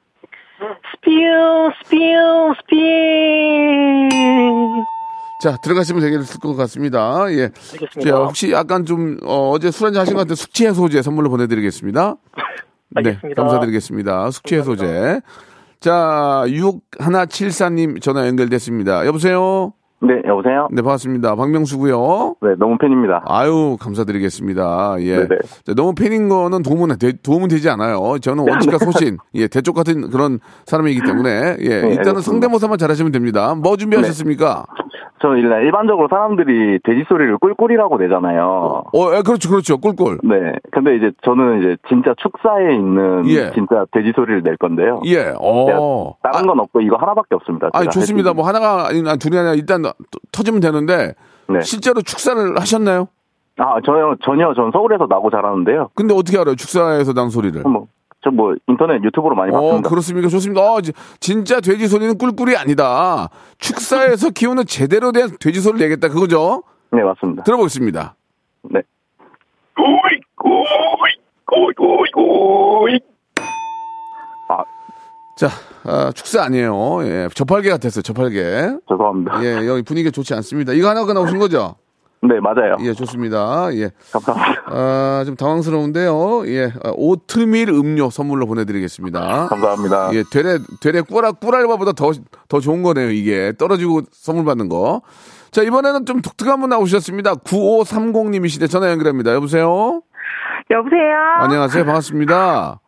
스피어 0.95 1.71
스피어 1.83 2.53
스피어 2.62 4.09
자, 5.41 5.57
들어가시면 5.57 6.01
되겠을 6.01 6.39
것 6.39 6.55
같습니다. 6.55 7.25
예. 7.31 7.49
알겠습니다. 7.73 8.01
자, 8.01 8.15
혹시 8.17 8.51
약간 8.51 8.86
좀, 8.86 9.17
어, 9.25 9.57
제 9.59 9.71
술 9.71 9.88
한잔 9.88 10.01
하신 10.01 10.13
것 10.13 10.19
같은데 10.21 10.36
숙취 10.36 10.65
해소제 10.65 11.01
선물로 11.01 11.29
보내드리겠습니다. 11.29 12.15
네, 12.95 13.09
알겠습니다. 13.09 13.41
감사드리겠습니다. 13.41 14.31
숙취 14.31 14.55
해소제. 14.55 15.19
자, 15.81 16.43
6174님 16.47 18.01
전화 18.01 18.25
연결됐습니다. 18.27 19.05
여보세요? 19.05 19.73
네, 20.05 20.21
여보세요? 20.27 20.67
네, 20.71 20.81
반갑습니다. 20.81 21.35
박명수고요 21.35 22.35
네, 22.41 22.49
너무 22.59 22.77
팬입니다. 22.77 23.23
아유, 23.25 23.77
감사드리겠습니다. 23.79 24.97
예. 24.99 25.15
네네. 25.15 25.27
자, 25.65 25.73
너무 25.73 25.95
팬인 25.95 26.27
거는 26.27 26.61
도움은, 26.61 26.97
되, 26.97 27.13
도움은 27.13 27.47
되지 27.47 27.69
않아요. 27.69 28.17
저는 28.19 28.47
원칙과 28.49 28.79
소신, 28.79 29.17
예, 29.35 29.47
대쪽 29.47 29.75
같은 29.75 30.09
그런 30.09 30.39
사람이기 30.65 31.01
때문에, 31.05 31.29
예, 31.59 31.63
일단은 31.63 31.87
알겠습니다. 31.87 32.21
성대모사만 32.21 32.77
잘하시면 32.77 33.13
됩니다. 33.13 33.55
뭐 33.55 33.77
준비하셨습니까? 33.77 34.65
저는 35.23 35.38
일단 35.38 35.62
일반적으로 35.62 36.09
사람들이 36.09 36.79
돼지 36.83 37.05
소리를 37.07 37.38
꿀꿀이라고 37.38 37.97
내잖아요. 37.97 38.83
어, 38.93 39.15
예, 39.15 39.21
그렇죠, 39.21 39.49
그렇죠. 39.49 39.77
꿀꿀. 39.77 40.17
네. 40.21 40.51
근데 40.69 40.97
이제 40.97 41.12
저는 41.23 41.59
이제 41.59 41.77
진짜 41.88 42.13
축사에 42.17 42.75
있는 42.75 43.23
예. 43.29 43.49
진짜 43.51 43.86
돼지 43.93 44.12
소리를 44.13 44.43
낼 44.43 44.57
건데요. 44.57 45.01
예, 45.05 45.33
어. 45.39 46.15
다른 46.21 46.45
건 46.45 46.59
없고 46.59 46.81
이거 46.81 46.97
하나밖에 46.97 47.36
없습니다. 47.36 47.69
제가 47.73 47.89
좋습니다. 47.89 48.33
뭐 48.33 48.45
하나가, 48.45 48.89
아니나 48.89 49.15
둘이 49.15 49.38
아니라 49.38 49.53
일단 49.53 49.81
터- 49.83 49.93
터지면 50.33 50.59
되는데, 50.59 51.13
네. 51.47 51.62
실제로 51.62 52.01
축사를 52.01 52.59
하셨나요? 52.59 53.07
아, 53.59 53.75
전혀, 53.86 54.15
전혀 54.25 54.53
전 54.55 54.71
서울에서 54.73 55.05
나고 55.09 55.29
자라는데요. 55.29 55.89
근데 55.95 56.13
어떻게 56.13 56.38
알아요? 56.38 56.55
축사에서 56.55 57.13
난 57.13 57.29
소리를. 57.29 57.62
뭐, 57.62 57.88
저 58.23 58.29
뭐 58.31 58.55
인터넷 58.67 59.03
유튜브로 59.03 59.36
많이 59.36 59.53
어, 59.53 59.59
봤습니다. 59.59 59.89
그렇습니까? 59.89 60.29
좋습니다. 60.29 60.62
어, 60.62 60.81
지- 60.81 60.93
진짜 61.19 61.59
돼지 61.59 61.88
소리는 61.88 62.17
꿀꿀이 62.17 62.55
아니다. 62.55 63.29
축사에서 63.57 64.29
키우는 64.36 64.65
제대로 64.65 65.12
된 65.12 65.29
돼지 65.39 65.59
소리를 65.62 65.86
내겠다. 65.86 66.07
그거죠? 66.07 66.63
네, 66.91 67.01
맞습니다. 67.03 67.43
들어보겠습니다. 67.43 68.15
네. 68.71 68.81
자, 75.36 75.49
아, 75.83 76.12
축세 76.13 76.39
아니에요. 76.39 76.99
예, 77.05 77.27
저팔계 77.33 77.69
같았어요, 77.71 78.03
저팔계. 78.03 78.77
죄송합니다. 78.88 79.43
예, 79.43 79.67
여기 79.67 79.81
분위기가 79.81 80.12
좋지 80.12 80.33
않습니다. 80.36 80.73
이거 80.73 80.89
하나가 80.89 81.12
나오신 81.13 81.39
거죠? 81.39 81.75
네, 82.25 82.39
맞아요. 82.39 82.77
예, 82.81 82.93
좋습니다. 82.93 83.67
예. 83.73 83.89
감사합니다. 84.12 84.63
아, 84.67 85.23
좀 85.25 85.36
당황스러운데요. 85.36 86.43
예, 86.47 86.65
아, 86.83 86.91
오트밀 86.95 87.69
음료 87.69 88.09
선물로 88.09 88.45
보내드리겠습니다. 88.47 89.47
감사합니다. 89.47 90.09
예, 90.13 90.23
되레, 90.31 90.59
되레 90.79 91.01
꿀알, 91.01 91.33
꿀알바보다 91.33 91.91
더, 91.91 92.12
더 92.47 92.59
좋은 92.62 92.81
거네요, 92.83 93.09
이게. 93.12 93.51
떨어지고 93.57 94.01
선물 94.12 94.45
받는 94.45 94.69
거. 94.69 95.01
자, 95.51 95.62
이번에는 95.63 96.05
좀 96.05 96.21
독특한 96.21 96.59
분 96.62 96.69
나오셨습니다. 96.69 97.36
9530님이시대 97.36 98.69
전화 98.71 98.89
연결합니다. 98.89 99.33
여보세요? 99.33 100.01
여보세요? 100.71 101.01
안녕하세요. 101.39 101.86
반갑습니다. 101.86 102.79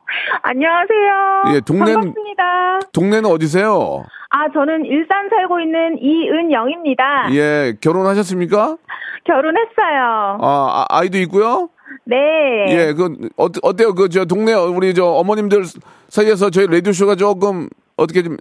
안녕하세요. 0.44 1.56
예, 1.56 1.60
동네는- 1.60 1.94
반갑습니다. 1.96 2.80
동네는 2.94 3.30
어디세요? 3.30 4.06
아, 4.36 4.52
저는 4.52 4.84
일산 4.84 5.30
살고 5.30 5.62
있는 5.62 5.98
이은영입니다. 6.02 7.30
예, 7.32 7.74
결혼하셨습니까? 7.80 8.76
결혼했어요. 9.24 10.38
아, 10.42 10.86
아, 10.90 11.04
이도 11.06 11.18
있고요? 11.20 11.70
네. 12.04 12.18
예, 12.68 12.94
그, 12.94 13.30
어, 13.38 13.48
어때요? 13.62 13.94
그, 13.94 14.10
저, 14.10 14.26
동네, 14.26 14.54
우리 14.54 14.94
저 14.94 15.06
어머님들 15.06 15.64
사이에서 16.10 16.50
저희 16.50 16.68
라디오 16.68 16.92
쇼가 16.92 17.16
조금 17.16 17.70
어떻게 17.96 18.24
좀 18.24 18.36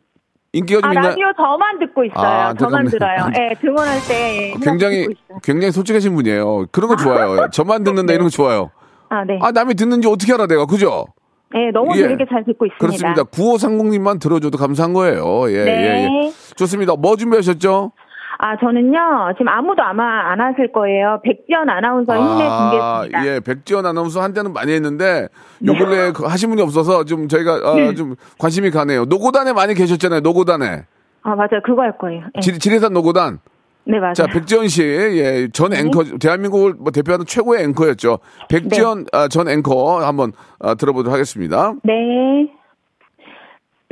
인기가 0.52 0.80
좀 0.80 0.90
아, 0.90 0.92
있나? 0.94 1.09
라디오 1.11 1.26
저만 1.37 1.78
듣고 1.78 2.04
있어요. 2.07 2.26
아, 2.26 2.54
저만. 2.54 2.87
들어요. 2.87 3.28
예, 3.38 3.54
등원할 3.61 3.98
때. 4.09 4.50
예, 4.50 4.54
굉장히. 4.64 5.07
굉장히 5.44 5.70
솔직하신 5.70 6.12
분이에요. 6.16 6.66
그런 6.72 6.88
거 6.88 6.96
좋아요. 6.96 7.48
저만 7.50 7.85
듣는다 7.85 8.12
이런 8.14 8.24
거 8.24 8.30
좋아요. 8.30 8.72
아, 9.11 9.24
네. 9.24 9.38
아, 9.40 9.52
남이 9.52 9.74
듣는지 9.74 10.09
어떻게 10.09 10.33
알아, 10.33 10.48
내가. 10.48 10.66
그죠? 10.66 11.07
예, 11.55 11.71
너무 11.71 11.97
예. 11.97 12.03
재밌게 12.03 12.27
잘 12.29 12.45
듣고 12.45 12.67
있습니다. 12.67 12.79
그렇습니다. 12.79 13.23
9530님만 13.25 14.21
들어줘도 14.21 14.59
감사한 14.59 14.93
거예요. 14.93 15.51
예, 15.51 15.64
네. 15.64 15.71
예, 15.71 16.05
예. 16.05 16.33
좋습니다. 16.57 16.95
뭐 16.97 17.17
준비하셨죠? 17.17 17.93
아, 18.38 18.57
저는요, 18.59 19.33
지금 19.38 19.49
아무도 19.49 19.83
아마 19.83 20.33
안 20.33 20.40
하실 20.40 20.73
거예요. 20.73 21.21
백지연 21.25 21.69
아나운서 21.71 22.14
힘내 22.14 22.49
준비했습니다. 22.49 23.27
예, 23.27 23.40
백지연 23.40 23.87
아나운서 23.87 24.21
한때는 24.23 24.53
많이 24.53 24.73
했는데 24.73 25.29
요 25.64 25.73
근래 25.73 26.12
그 26.12 26.25
하신 26.25 26.51
분이 26.51 26.61
없어서 26.61 27.05
좀 27.05 27.29
저희가 27.29 27.61
어, 27.62 27.75
네. 27.77 27.95
좀 27.95 28.17
관심이 28.38 28.71
가네요. 28.71 29.05
노고단에 29.05 29.53
많이 29.53 29.75
계셨잖아요. 29.75 30.21
노고단에. 30.21 30.85
아, 31.23 31.35
맞아요. 31.35 31.62
그거 31.64 31.83
할 31.83 31.97
거예요. 31.97 32.25
예. 32.37 32.40
지, 32.40 32.59
지리산 32.59 32.93
노고단. 32.93 33.38
네, 33.87 33.99
맞아요. 34.01 34.14
자, 34.14 34.27
백지연 34.27 34.68
씨, 34.68 34.83
예, 34.83 35.49
전 35.53 35.75
앵커, 35.75 36.05
대한민국을 36.18 36.75
뭐 36.79 36.90
대표하는 36.90 37.27
최고의 37.27 37.64
앵커였죠. 37.64 38.18
백지연 38.49 39.07
아, 39.12 39.29
전 39.29 39.49
앵커 39.49 40.01
한번 40.05 40.33
아, 40.59 40.75
들어보도록 40.75 41.12
하겠습니다. 41.12 41.75
네. 41.83 42.51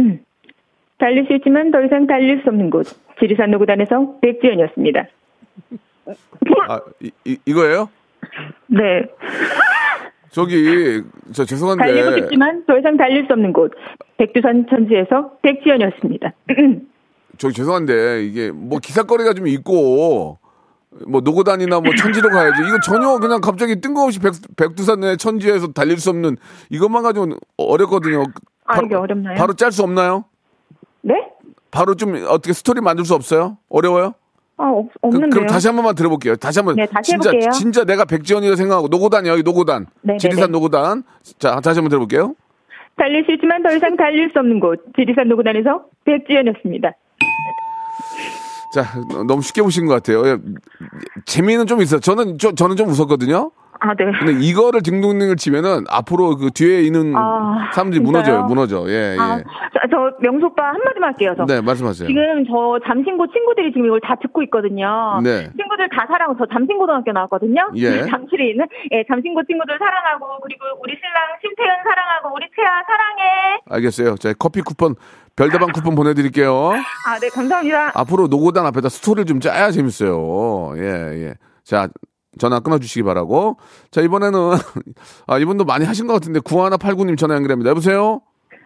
음. 0.01 0.21
달릴 0.99 1.27
수 1.27 1.35
있지만 1.35 1.71
더 1.71 1.83
이상 1.85 2.07
달릴 2.07 2.41
수 2.43 2.49
없는 2.49 2.71
곳. 2.71 2.87
지리산 3.19 3.51
노구단에서 3.51 4.19
백지연이었습니다. 4.21 5.09
아, 6.69 6.81
이, 7.01 7.11
이, 7.25 7.37
이거예요? 7.45 7.89
네. 8.69 9.03
저기, 10.31 11.03
저 11.33 11.45
죄송한데. 11.45 11.85
달리고 11.85 12.19
싶지만 12.19 12.65
더 12.67 12.79
이상 12.79 12.97
달릴 12.97 13.27
수 13.27 13.33
없는 13.33 13.53
곳. 13.53 13.73
백두산 14.17 14.67
천지에서 14.71 15.33
백지연이었습니다. 15.43 16.33
저 17.39 17.51
죄송한데 17.51 18.25
이게 18.25 18.51
뭐 18.51 18.79
기사거리가 18.79 19.35
좀 19.35 19.47
있고 19.47 20.39
뭐 21.07 21.21
노고단이나 21.23 21.81
뭐 21.81 21.95
천지로 21.97 22.29
가야지 22.29 22.63
이거 22.67 22.79
전혀 22.81 23.19
그냥 23.19 23.41
갑자기 23.41 23.81
뜬금없이 23.81 24.21
백, 24.21 24.33
백두산의 24.57 25.17
천지에서 25.17 25.69
달릴 25.69 25.99
수 25.99 26.11
없는 26.11 26.37
이것만 26.71 27.03
가지고 27.03 27.29
어렵거든요. 27.57 28.25
아, 28.67 28.81
이게 28.81 28.95
어렵나요? 28.95 29.37
바로 29.37 29.55
짤 29.55 29.73
수 29.73 29.83
없나요? 29.83 30.25
네? 31.01 31.15
바로 31.71 31.95
좀 31.95 32.15
어떻게 32.29 32.53
스토리 32.53 32.81
만들 32.81 33.05
수 33.05 33.15
없어요? 33.15 33.57
어려워요? 33.71 34.15
아, 34.59 34.69
없, 34.69 34.89
그, 34.93 34.99
없는데요. 35.01 35.31
그 35.31 35.39
럼 35.39 35.47
다시 35.47 35.67
한 35.67 35.75
번만 35.77 35.95
들어볼게요. 35.95 36.37
다시 36.37 36.59
한번 36.61 36.77
네, 36.77 36.87
다시 36.87 37.13
진짜 37.13 37.31
해볼게요. 37.31 37.51
진짜 37.53 37.85
내가 37.85 38.05
백지연이라 38.05 38.55
생각하고 38.57 38.89
노고단 38.89 39.27
여기 39.27 39.43
노고단 39.43 39.87
네, 40.03 40.13
네, 40.13 40.19
지리산 40.19 40.47
네. 40.47 40.53
노고단 40.53 41.03
자 41.39 41.59
다시 41.61 41.79
한번 41.79 41.89
들어볼게요. 41.89 42.35
달릴 42.97 43.25
수 43.25 43.33
있지만 43.33 43.63
더 43.63 43.75
이상 43.75 43.97
달릴 43.97 44.31
수 44.33 44.39
없는 44.39 44.61
곳. 44.61 44.85
지리산 44.95 45.29
노구단에서 45.31 45.87
백지연이었습니다. 46.05 46.93
자 48.73 48.85
너무 49.27 49.43
쉽게 49.43 49.63
보신 49.63 49.87
것 49.87 49.95
같아요. 49.95 50.27
예, 50.27 50.39
재미는 51.27 51.67
좀 51.67 51.83
있어요. 51.83 52.01
저는 52.01 52.39
저, 52.39 52.53
저는 52.55 52.77
좀 52.77 52.89
웃었거든요. 52.89 53.51
아, 53.85 53.95
네. 53.95 54.05
근데 54.17 54.47
이거를 54.47 54.81
딩동댕을 54.81 55.35
치면은 55.35 55.85
앞으로 55.91 56.37
그 56.37 56.51
뒤에 56.55 56.83
있는 56.83 57.15
아, 57.17 57.69
사람들이 57.75 57.99
진짜요? 57.99 58.13
무너져요, 58.13 58.45
무너져. 58.45 58.85
예, 58.89 59.15
예. 59.15 59.17
아, 59.19 59.39
저, 59.75 59.81
저 59.91 60.17
명수 60.21 60.47
오빠 60.47 60.69
한마디만 60.69 61.09
할게요. 61.11 61.35
저. 61.37 61.45
네, 61.47 61.61
말씀하세요. 61.61 62.07
지금 62.07 62.45
저 62.47 62.79
잠신고 62.87 63.27
친구들이 63.33 63.73
지금 63.73 63.87
이걸 63.87 64.01
다 64.01 64.15
듣고 64.23 64.41
있거든요. 64.45 65.19
네. 65.25 65.51
친구들 65.59 65.89
다 65.91 66.07
사랑하고 66.07 66.37
저 66.39 66.47
잠신고등학교 66.53 67.11
나왔거든요. 67.11 67.73
예. 67.75 68.07
잠실에 68.07 68.51
있는 68.51 68.67
예, 68.93 69.03
잠신고 69.09 69.43
친구들 69.51 69.77
사랑하고 69.77 70.39
그리고 70.45 70.63
우리 70.81 70.95
신랑 70.95 71.19
심태현 71.43 71.83
사랑하고 71.83 72.37
우리 72.37 72.47
채아 72.55 72.71
사랑해. 72.87 73.59
알겠어요. 73.69 74.15
자, 74.17 74.33
커피 74.39 74.61
쿠폰, 74.63 74.95
별다방 75.37 75.73
쿠폰 75.73 75.95
보내드릴게요. 75.95 76.73
아, 77.09 77.19
네, 77.21 77.29
감사합니다. 77.29 77.93
앞으로 77.95 78.27
노고단 78.27 78.67
앞에다 78.67 78.89
스토리를 78.89 79.25
좀 79.27 79.41
짜야 79.41 79.71
재밌어요. 79.71 80.73
예, 80.77 81.27
예. 81.29 81.35
자, 81.65 81.89
전화 82.39 82.61
끊어주시기 82.61 83.03
바라고. 83.03 83.57
자, 83.91 84.01
이번에는, 84.01 84.39
아, 85.27 85.39
이분도 85.39 85.65
많이 85.65 85.85
하신 85.85 86.07
것 86.07 86.15
같은데, 86.15 86.41
9189님 86.41 87.17
전화 87.19 87.35
연결합니다. 87.35 87.71
여보세요? 87.71 88.21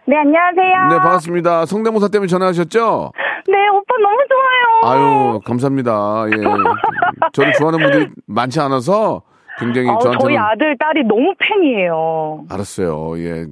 네, 0.07 0.15
안녕하세요. 0.17 0.87
네, 0.89 0.97
반갑습니다. 0.99 1.65
성대모사 1.65 2.07
때문에 2.07 2.27
전화하셨죠? 2.27 3.11
네, 3.49 3.67
오빠 3.69 3.93
너무 4.01 4.17
좋아요. 4.29 4.93
아유, 5.33 5.39
감사합니다. 5.45 6.25
예. 6.27 6.43
저를 7.33 7.53
좋아하는 7.53 7.79
분들이 7.79 8.09
많지 8.25 8.59
않아서 8.61 9.21
굉장히 9.59 9.89
어, 9.89 9.97
저한테는. 9.99 10.19
저희 10.19 10.37
아들, 10.37 10.77
딸이 10.77 11.03
너무 11.05 11.33
팬이에요. 11.39 12.45
알았어요. 12.49 13.19
예. 13.19 13.45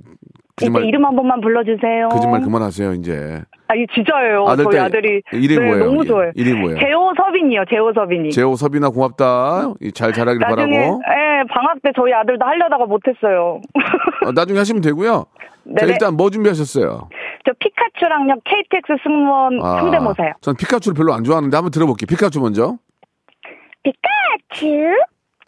거짓말, 0.57 0.85
이름 0.85 1.05
한 1.05 1.15
번만 1.15 1.41
불러주세요. 1.41 2.07
거짓말 2.09 2.41
그만하세요, 2.41 2.93
이제. 2.93 3.41
아, 3.67 3.75
이 3.75 3.85
진짜예요. 3.93 4.45
아들, 4.47 4.63
저희 4.65 4.75
딸, 4.77 4.85
아들이. 4.85 5.21
이름이 5.33 5.59
네, 5.59 5.65
뭐예요? 5.71 5.85
너무 5.87 6.05
좋아요. 6.05 6.31
이름이 6.33 6.61
뭐예요? 6.61 6.79
재호섭인이요, 6.79 7.63
재호섭인이. 7.69 8.31
재호, 8.31 8.55
섭이나 8.55 8.89
고맙다. 8.89 9.73
이잘 9.81 10.13
자라길 10.13 10.39
나중에, 10.39 10.77
바라고. 10.77 11.01
예, 11.09 11.43
방학 11.53 11.81
때 11.83 11.91
저희 11.95 12.13
아들도 12.13 12.45
하려다가 12.45 12.85
못했어요. 12.85 13.59
어, 14.25 14.31
나중에 14.33 14.57
하시면 14.59 14.81
되고요. 14.81 15.25
자, 15.77 15.85
네네. 15.85 15.91
일단 15.91 16.15
뭐 16.15 16.29
준비하셨어요? 16.29 17.09
저 17.45 17.51
피카츄랑요, 17.59 18.35
KTX 18.45 18.93
승무원 19.03 19.59
아, 19.61 19.79
성대모사요. 19.81 20.33
전 20.41 20.55
피카츄를 20.55 20.95
별로 20.95 21.13
안 21.13 21.23
좋아하는데 21.25 21.55
한번 21.57 21.71
들어볼게요. 21.71 22.07
피카츄 22.07 22.39
먼저. 22.39 22.77
피카츄, 23.83 24.65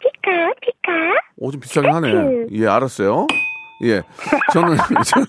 피카, 0.00 0.52
피카. 0.60 0.92
오, 1.38 1.50
좀 1.50 1.60
비슷하긴 1.60 1.92
하네. 1.92 2.08
피카츄. 2.08 2.46
예, 2.52 2.66
알았어요. 2.66 3.26
예. 3.84 4.02
저는, 4.52 4.76
저는 5.06 5.26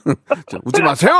자, 0.47 0.57
웃지 0.65 0.81
마세요! 0.81 1.11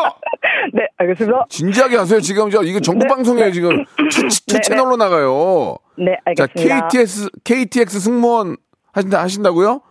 네, 0.73 0.87
알겠습니다. 0.97 1.45
진지하게 1.49 1.97
하세요. 1.97 2.19
지금 2.19 2.49
저, 2.49 2.61
이거 2.63 2.79
전국 2.79 3.07
네, 3.07 3.13
방송이에요, 3.13 3.47
네. 3.47 3.51
지금. 3.51 3.83
two, 4.09 4.21
two 4.27 4.27
네, 4.47 4.53
네. 4.55 4.61
채널로 4.61 4.97
나가요. 4.97 5.75
네, 5.97 6.15
자, 6.35 6.45
알겠습니다. 6.47 6.87
KTX, 6.87 7.29
KTX 7.43 7.99
승무원 7.99 8.57
하신다, 8.93 9.21
하신다고요? 9.21 9.81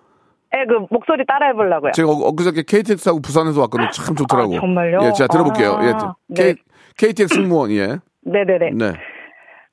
예, 0.57 0.64
그 0.66 0.87
목소리 0.90 1.24
따라해 1.27 1.53
보려고요. 1.53 1.92
제가 1.92 2.09
어- 2.11 2.29
엊그저께 2.29 2.62
KTX하고 2.66 3.20
부산에서 3.20 3.61
왔거든요. 3.62 3.90
참 3.90 4.16
좋더라고. 4.16 4.57
아, 4.57 4.61
정말요? 4.61 4.98
예, 5.03 5.12
자, 5.12 5.27
들어볼게요. 5.27 5.72
아, 5.74 5.85
예. 5.87 5.92
네. 6.29 6.55
K, 6.96 7.09
KTX 7.12 7.35
승무원, 7.35 7.70
예. 7.72 7.87
네 8.24 8.44
네 8.44 8.59
네. 8.59 8.70
네. 8.74 8.92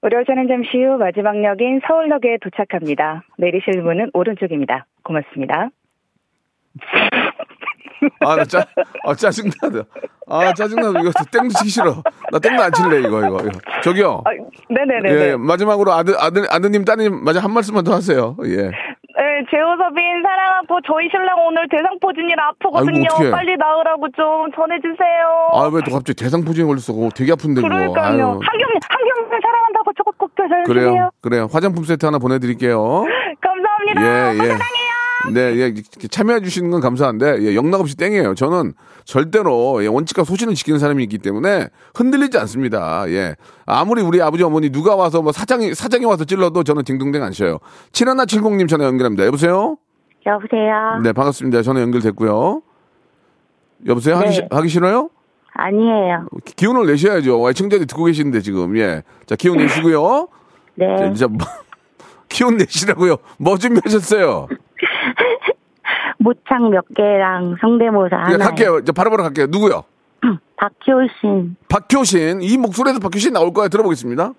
우리 0.01 0.15
열차는 0.15 0.47
잠시 0.47 0.77
후 0.83 0.97
마지막 0.97 1.43
역인 1.43 1.81
서울역에 1.87 2.37
도착합니다. 2.43 3.23
내리실 3.39 3.81
문은 3.81 4.11
오른쪽입니다. 4.13 4.85
고맙습니다. 5.03 5.69
아, 8.21 8.35
나 8.35 8.43
짜, 8.45 8.65
아, 9.05 9.13
짜증나다. 9.15 9.83
아, 10.27 10.53
짜증나다. 10.53 10.99
이거 10.99 11.11
땡도 11.31 11.49
치기 11.49 11.69
싫어. 11.69 12.01
나 12.31 12.39
땡도 12.39 12.61
안 12.63 12.71
칠래, 12.73 12.99
이거, 12.99 13.19
이거. 13.25 13.39
이거. 13.41 13.59
저기요. 13.83 14.23
아, 14.25 14.29
네네네. 14.69 15.09
예, 15.31 15.35
마지막으로 15.35 15.91
아들, 15.93 16.15
아들, 16.19 16.43
아드님, 16.49 16.83
따님, 16.85 17.23
마저 17.23 17.39
한 17.39 17.51
말씀만 17.53 17.83
더 17.83 17.93
하세요. 17.93 18.35
예. 18.45 18.71
네, 19.17 19.21
재호섭인 19.49 20.23
사랑하고 20.23 20.79
저희 20.85 21.07
신랑 21.09 21.39
오늘 21.47 21.65
대상포진이라 21.71 22.47
아프거든요. 22.49 23.07
아이고. 23.17 23.31
빨리 23.31 23.55
나으라고 23.55 24.07
좀 24.11 24.51
전해주세요. 24.51 25.49
아, 25.53 25.69
왜 25.71 25.79
또 25.85 25.91
갑자기 25.95 26.15
대상포진에 26.15 26.65
걸렸어? 26.67 26.91
그거 26.93 27.09
되게 27.15 27.31
아픈데, 27.31 27.61
그거. 27.61 27.69
그러니까요. 27.69 28.39
한경, 28.43 28.69
한경을 28.73 29.39
사랑한다고 29.41 29.93
저거 29.97 30.11
꼭 30.17 30.31
전해주세요. 30.35 30.63
그래요. 30.65 31.09
그래요. 31.21 31.47
화장품 31.51 31.85
세트 31.85 32.05
하나 32.05 32.19
보내드릴게요. 32.19 33.05
감사합니다. 33.39 34.01
예, 34.01 34.33
예. 34.33 34.37
사랑해요. 34.51 34.84
네, 35.33 35.55
예, 35.57 35.73
참여해 36.09 36.41
주시는 36.41 36.69
건 36.71 36.81
감사한데, 36.81 37.39
예, 37.41 37.55
영락 37.55 37.81
없이 37.81 37.95
땡이에요. 37.97 38.35
저는 38.35 38.73
절대로, 39.05 39.83
예, 39.83 39.87
원칙과 39.87 40.23
소신을 40.23 40.55
지키는 40.55 40.79
사람이 40.79 41.03
있기 41.03 41.17
때문에 41.17 41.67
흔들리지 41.95 42.37
않습니다. 42.39 43.05
예. 43.09 43.35
아무리 43.65 44.01
우리 44.01 44.21
아버지 44.21 44.43
어머니 44.43 44.69
누가 44.71 44.95
와서 44.95 45.21
뭐 45.21 45.31
사장이, 45.31 45.73
사장이 45.73 46.05
와서 46.05 46.25
찔러도 46.25 46.63
저는 46.63 46.83
딩동댕 46.83 47.23
안 47.23 47.31
쉬어요. 47.31 47.59
7170님 47.91 48.67
전화 48.67 48.85
연결합니다. 48.85 49.25
여보세요? 49.25 49.77
여보세요? 50.25 50.99
네, 51.03 51.11
반갑습니다. 51.13 51.61
전화 51.61 51.81
연결됐고요. 51.81 52.61
여보세요? 53.87 54.15
하기, 54.17 54.25
네. 54.27 54.31
시- 54.31 54.41
하기 54.49 54.69
싫어요? 54.69 55.09
아니에요. 55.53 56.27
기- 56.43 56.55
기운을 56.55 56.85
내셔야죠. 56.87 57.39
와, 57.39 57.53
청자들이 57.53 57.85
듣고 57.87 58.05
계시는데 58.05 58.41
지금. 58.41 58.75
예. 58.77 59.03
자, 59.25 59.35
기운 59.35 59.57
내시고요. 59.57 60.27
네. 60.75 60.97
자, 60.97 61.05
이제 61.05 61.25
뭐- 61.27 61.37
기운 62.27 62.57
내시라고요. 62.57 63.17
뭐 63.37 63.57
준비하셨어요? 63.57 64.47
모창 66.25 66.71
몇 66.71 66.83
개랑 66.95 67.57
성대모사 67.61 68.15
예, 68.29 68.31
하나. 68.33 68.45
갈게요. 68.45 68.79
이제 68.79 68.91
바로바로 68.91 69.21
갈게요. 69.23 69.45
누구요? 69.47 69.83
박효신. 70.57 71.55
박효신. 71.69 72.41
이 72.41 72.57
목소리에서 72.57 72.99
박효신 72.99 73.33
나올 73.33 73.53
거야. 73.53 73.67
들어보겠습니다. 73.67 74.33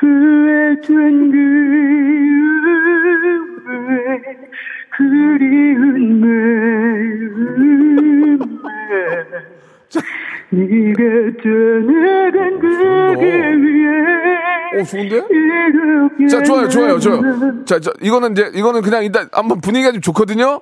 추했던 0.00 1.30
그음에 3.66 4.22
그리운 4.96 6.20
마 8.62 8.68
음에 10.52 10.64
네가 10.64 11.40
떠나간 11.42 12.60
그게 12.60 13.26
위해 13.56 14.80
오, 14.80 14.84
좋은데? 14.84 16.26
자, 16.28 16.42
좋아요, 16.42 16.68
좋아요, 16.68 16.98
좋아요. 16.98 17.64
자, 17.64 17.80
자, 17.80 17.90
이거는 18.02 18.32
이제, 18.32 18.50
이거는 18.54 18.82
그냥 18.82 19.02
일단 19.04 19.28
한번 19.32 19.60
분위기가 19.60 19.92
좀 19.92 20.00
좋거든요? 20.02 20.60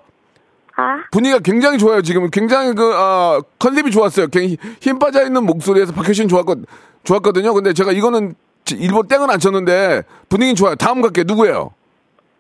아? 0.77 1.03
분위기가 1.11 1.41
굉장히 1.41 1.79
좋아요, 1.79 2.03
지금. 2.03 2.29
굉장히 2.31 2.73
그, 2.75 2.93
아, 2.95 3.41
컨셉이 3.59 3.91
좋았어요. 3.91 4.29
굉장히 4.29 4.59
힘 4.81 4.99
빠져 4.99 5.25
있는 5.25 5.45
목소리에서 5.45 5.93
박효신 5.93 6.29
좋았거, 6.29 6.57
좋았거든요. 7.05 7.53
근데 7.55 7.73
제가 7.73 7.93
이거는 7.93 8.35
지- 8.65 8.77
일본 8.77 9.09
땡은 9.09 9.29
안 9.31 9.39
쳤는데 9.41 10.03
분위기 10.29 10.55
좋아요. 10.55 10.75
다음 10.77 11.01
갈게요. 11.03 11.25
누구예요? 11.27 11.73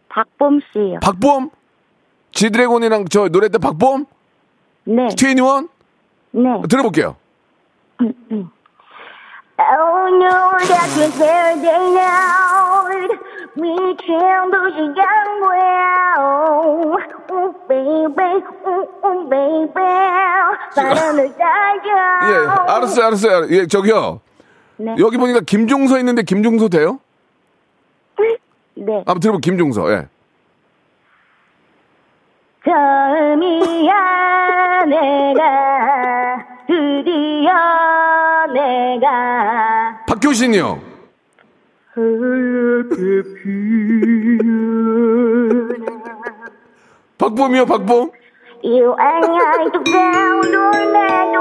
박범 0.08 0.60
씨요. 0.72 0.98
박봄? 1.02 1.50
지드래곤이랑 2.32 3.06
저 3.10 3.28
노래 3.28 3.48
때 3.48 3.58
박봄? 3.58 4.06
네. 4.84 5.08
트웬티원? 5.16 5.68
네. 6.36 6.62
들어볼게요. 6.68 7.16
Oh 9.58 10.08
no, 10.20 10.52
that 10.68 10.88
was 10.98 11.16
their 11.18 11.56
day 11.56 11.94
now. 11.94 12.84
미친 13.56 14.04
듯이 14.52 14.78
양보해. 15.00 15.60
Oh 16.20 17.54
baby, 17.66 18.44
oh, 18.66 18.84
oh 19.02 19.28
baby. 19.30 19.72
바람을 20.74 21.18
따져. 21.38 21.88
예, 22.28 22.32
알았어요, 22.74 23.06
알았어요. 23.06 23.46
예, 23.50 23.66
저기요. 23.66 24.20
네. 24.76 24.94
여기 24.98 25.16
보니까 25.16 25.40
김종서 25.40 25.98
있는데 26.00 26.22
김종서 26.22 26.68
돼요? 26.68 27.00
네. 28.74 28.92
한번 29.06 29.20
들어보 29.20 29.38
김종서, 29.38 29.90
예. 29.90 30.08
처음이야 32.62 33.94
내가 34.86 35.75
박효신이요. 40.26 40.80
박범이요, 47.18 47.66
박범. 47.66 48.10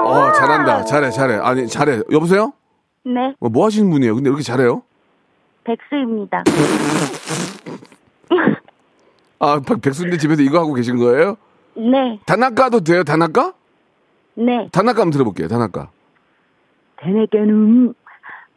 어, 0.05 0.31
잘한다. 0.33 0.85
잘해, 0.85 1.09
잘해. 1.09 1.35
아니, 1.35 1.67
잘해. 1.67 2.01
여보세요? 2.11 2.53
네. 3.03 3.33
어, 3.39 3.49
뭐 3.49 3.65
하시는 3.65 3.89
분이에요? 3.89 4.15
근데 4.15 4.29
왜 4.29 4.33
이렇게 4.33 4.43
잘해요? 4.43 4.83
백수입니다. 5.63 6.43
아, 9.39 9.59
박, 9.61 9.81
백수인데 9.81 10.17
집에서 10.17 10.43
이거 10.43 10.59
하고 10.59 10.73
계신 10.73 10.97
거예요? 10.97 11.37
네. 11.75 12.19
단아까도 12.25 12.81
돼요, 12.81 13.03
단아까? 13.03 13.53
네. 14.35 14.69
단아까 14.71 15.01
한번 15.01 15.11
들어볼게요, 15.11 15.47
단아까. 15.47 15.89
단아까는 16.97 17.93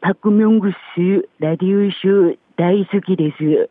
박구명구 0.01 0.69
씨 0.69 1.21
라디오쇼 1.39 2.35
다이스키 2.57 3.15
데스. 3.15 3.67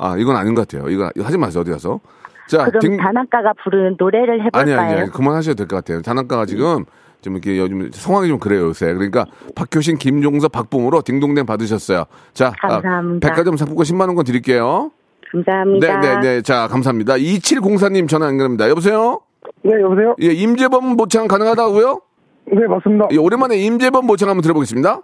아, 0.00 0.16
이건 0.18 0.36
아닌 0.36 0.54
것 0.54 0.66
같아요. 0.68 0.88
이거, 0.90 1.10
이거 1.16 1.24
하지 1.24 1.38
마세요, 1.38 1.62
어디 1.62 1.70
가서. 1.70 2.00
자, 2.48 2.64
그럼 2.66 2.80
딩- 2.80 2.96
단학가가 2.96 3.54
부르는 3.64 3.96
노래를 3.98 4.40
해볼까요? 4.44 4.62
아니, 4.62 4.72
아니, 4.74 5.00
아니, 5.00 5.10
그만하셔도 5.10 5.56
될 5.56 5.66
것 5.66 5.76
같아요. 5.76 6.02
단학가가 6.02 6.46
지금 6.46 6.84
좀 7.22 7.32
이렇게 7.34 7.58
요즘 7.58 7.90
상황이 7.92 8.28
좀 8.28 8.38
그래요, 8.38 8.66
요새. 8.66 8.92
그러니까 8.92 9.24
박효신, 9.54 9.96
김종서, 9.98 10.48
박봉으로 10.48 11.02
딩동댕 11.02 11.46
받으셨어요. 11.46 12.04
자, 12.34 12.52
아, 12.62 12.68
감사합니다. 12.68 13.28
백화점 13.28 13.56
상품권 13.56 13.84
10만 13.84 14.06
원권 14.08 14.24
드릴게요. 14.26 14.90
감사합니다. 15.32 16.00
네, 16.00 16.08
네, 16.08 16.20
네. 16.20 16.42
자, 16.42 16.68
감사합니다. 16.68 17.14
2704님 17.14 18.08
전화 18.08 18.26
연결합니다. 18.28 18.68
여보세요? 18.68 19.20
네, 19.62 19.72
여보세요? 19.80 20.14
예, 20.22 20.26
임재범 20.28 20.96
모창 20.96 21.26
가능하다고요? 21.26 22.00
네, 22.46 22.66
맞습니다. 22.66 23.08
예, 23.10 23.16
오랜만에 23.16 23.56
임재범 23.56 24.06
모창 24.06 24.28
한번 24.28 24.42
들어보겠습니다. 24.42 25.00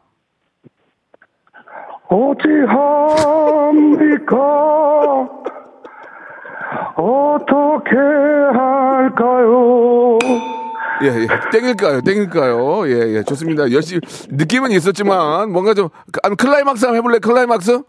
어찌합니까? 2.08 4.36
어떻게 6.96 7.96
할까요? 8.54 10.18
예, 11.02 11.06
예. 11.08 11.26
땡일까요? 11.50 12.00
땡일까요? 12.02 12.86
예, 12.88 13.16
예. 13.16 13.22
좋습니다. 13.24 13.72
열심히, 13.72 14.00
느낌은 14.30 14.70
있었지만, 14.72 15.50
뭔가 15.50 15.74
좀, 15.74 15.88
아, 16.22 16.28
클라이막스 16.34 16.84
한번 16.84 16.98
해볼래? 16.98 17.18
클라이막스? 17.18 17.82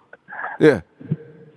예. 0.62 0.82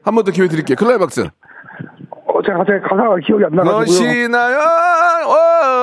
한 0.05 0.15
번 0.15 0.25
더 0.25 0.31
기회 0.33 0.49
드릴게요. 0.49 0.77
클라이막스. 0.77 1.21
어, 1.23 2.43
제가, 2.43 2.65
제가 2.67 2.81
가사가 2.89 3.17
기억이 3.25 3.45
안 3.45 3.53
나가지고요. 3.53 4.09
멋이나요? 4.09 4.59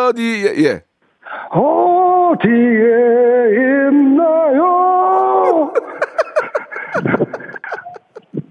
어디, 0.10 0.46
예, 0.46 0.64
예. 0.64 0.84
어디에 1.52 2.52
있나요? 3.90 4.60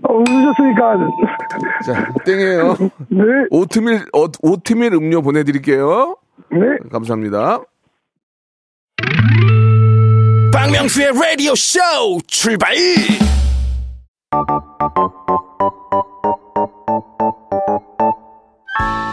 어, 0.09 0.15
웃으셨으니까. 0.15 0.99
자, 1.87 2.13
땡이에요. 2.25 2.77
네. 3.09 3.23
오트밀, 3.51 4.05
어, 4.13 4.27
오트밀 4.43 4.93
음료 4.95 5.23
보내드릴게요. 5.23 6.17
네. 6.51 6.59
감사합니다. 6.91 7.61
박명수의 10.53 11.13
라디오 11.15 11.55
쇼 11.55 11.81
출발! 12.27 12.75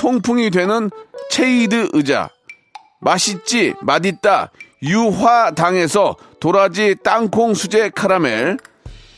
통풍이 0.00 0.48
되는 0.50 0.90
체이드 1.28 1.90
의자. 1.92 2.30
맛있지 3.00 3.74
맛있다. 3.82 4.50
유화당에서 4.82 6.16
도라지 6.40 6.96
땅콩 7.04 7.52
수제 7.52 7.90
카라멜. 7.90 8.56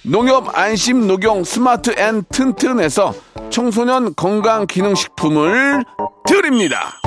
농협 0.02 0.58
안심 0.58 1.06
녹용 1.06 1.44
스마트 1.44 1.94
앤 1.96 2.24
튼튼에서 2.28 3.14
청소년 3.48 4.12
건강 4.16 4.66
기능식품을 4.66 5.84
드립니다. 6.26 7.00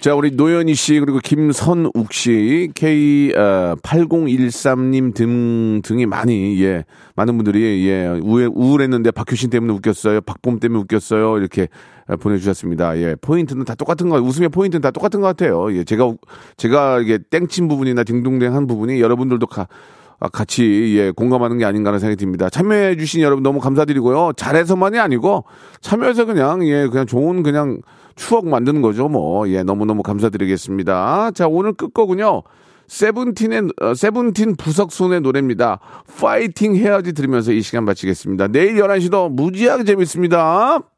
자, 0.00 0.14
우리 0.14 0.30
노현희 0.30 0.74
씨, 0.74 1.00
그리고 1.00 1.18
김선욱 1.18 2.12
씨, 2.12 2.70
K8013님 2.74 5.12
등, 5.12 5.82
등이 5.82 6.06
많이, 6.06 6.62
예, 6.62 6.84
많은 7.16 7.36
분들이, 7.36 7.84
예, 7.88 8.06
우울, 8.22 8.48
우울했는데 8.54 9.10
박효신 9.10 9.50
때문에 9.50 9.72
웃겼어요. 9.72 10.20
박봄 10.20 10.60
때문에 10.60 10.82
웃겼어요. 10.82 11.38
이렇게 11.38 11.66
보내주셨습니다. 12.20 12.96
예, 12.98 13.16
포인트는 13.20 13.64
다 13.64 13.74
똑같은 13.74 14.08
거, 14.08 14.20
웃음의 14.20 14.50
포인트는 14.50 14.82
다 14.82 14.92
똑같은 14.92 15.20
것 15.20 15.26
같아요. 15.26 15.74
예, 15.74 15.82
제가, 15.82 16.14
제가 16.56 17.00
이게 17.00 17.18
땡친 17.18 17.66
부분이나 17.66 18.04
딩동댕 18.04 18.54
한 18.54 18.68
부분이 18.68 19.00
여러분들도 19.00 19.48
가, 19.48 19.66
아, 20.20 20.28
같이 20.28 20.94
예, 20.96 21.10
공감하는 21.10 21.58
게 21.58 21.64
아닌가 21.64 21.88
하는 21.88 21.98
생각이 21.98 22.16
듭니다. 22.16 22.48
참여해 22.48 22.96
주신 22.96 23.20
여러분 23.20 23.42
너무 23.42 23.58
감사드리고요. 23.58 24.34
잘해서만이 24.36 24.96
아니고 24.98 25.44
참여해서 25.80 26.24
그냥 26.24 26.66
예, 26.68 26.86
그냥 26.86 27.04
좋은 27.06 27.42
그냥 27.42 27.80
추억 28.18 28.48
만드는 28.48 28.82
거죠. 28.82 29.08
뭐 29.08 29.48
예, 29.48 29.62
너무너무 29.62 30.02
감사드리겠습니다. 30.02 31.30
자, 31.30 31.46
오늘 31.46 31.72
끝거군요. 31.72 32.42
세븐틴의 32.88 33.68
어, 33.80 33.94
세븐틴 33.94 34.56
부석순의 34.56 35.20
노래입니다. 35.20 35.78
파이팅 36.18 36.74
해야지 36.74 37.12
들으면서 37.12 37.52
이 37.52 37.62
시간 37.62 37.84
마치겠습니다. 37.84 38.48
내일 38.48 38.76
11시도 38.76 39.30
무지하게 39.30 39.84
재밌습니다. 39.84 40.80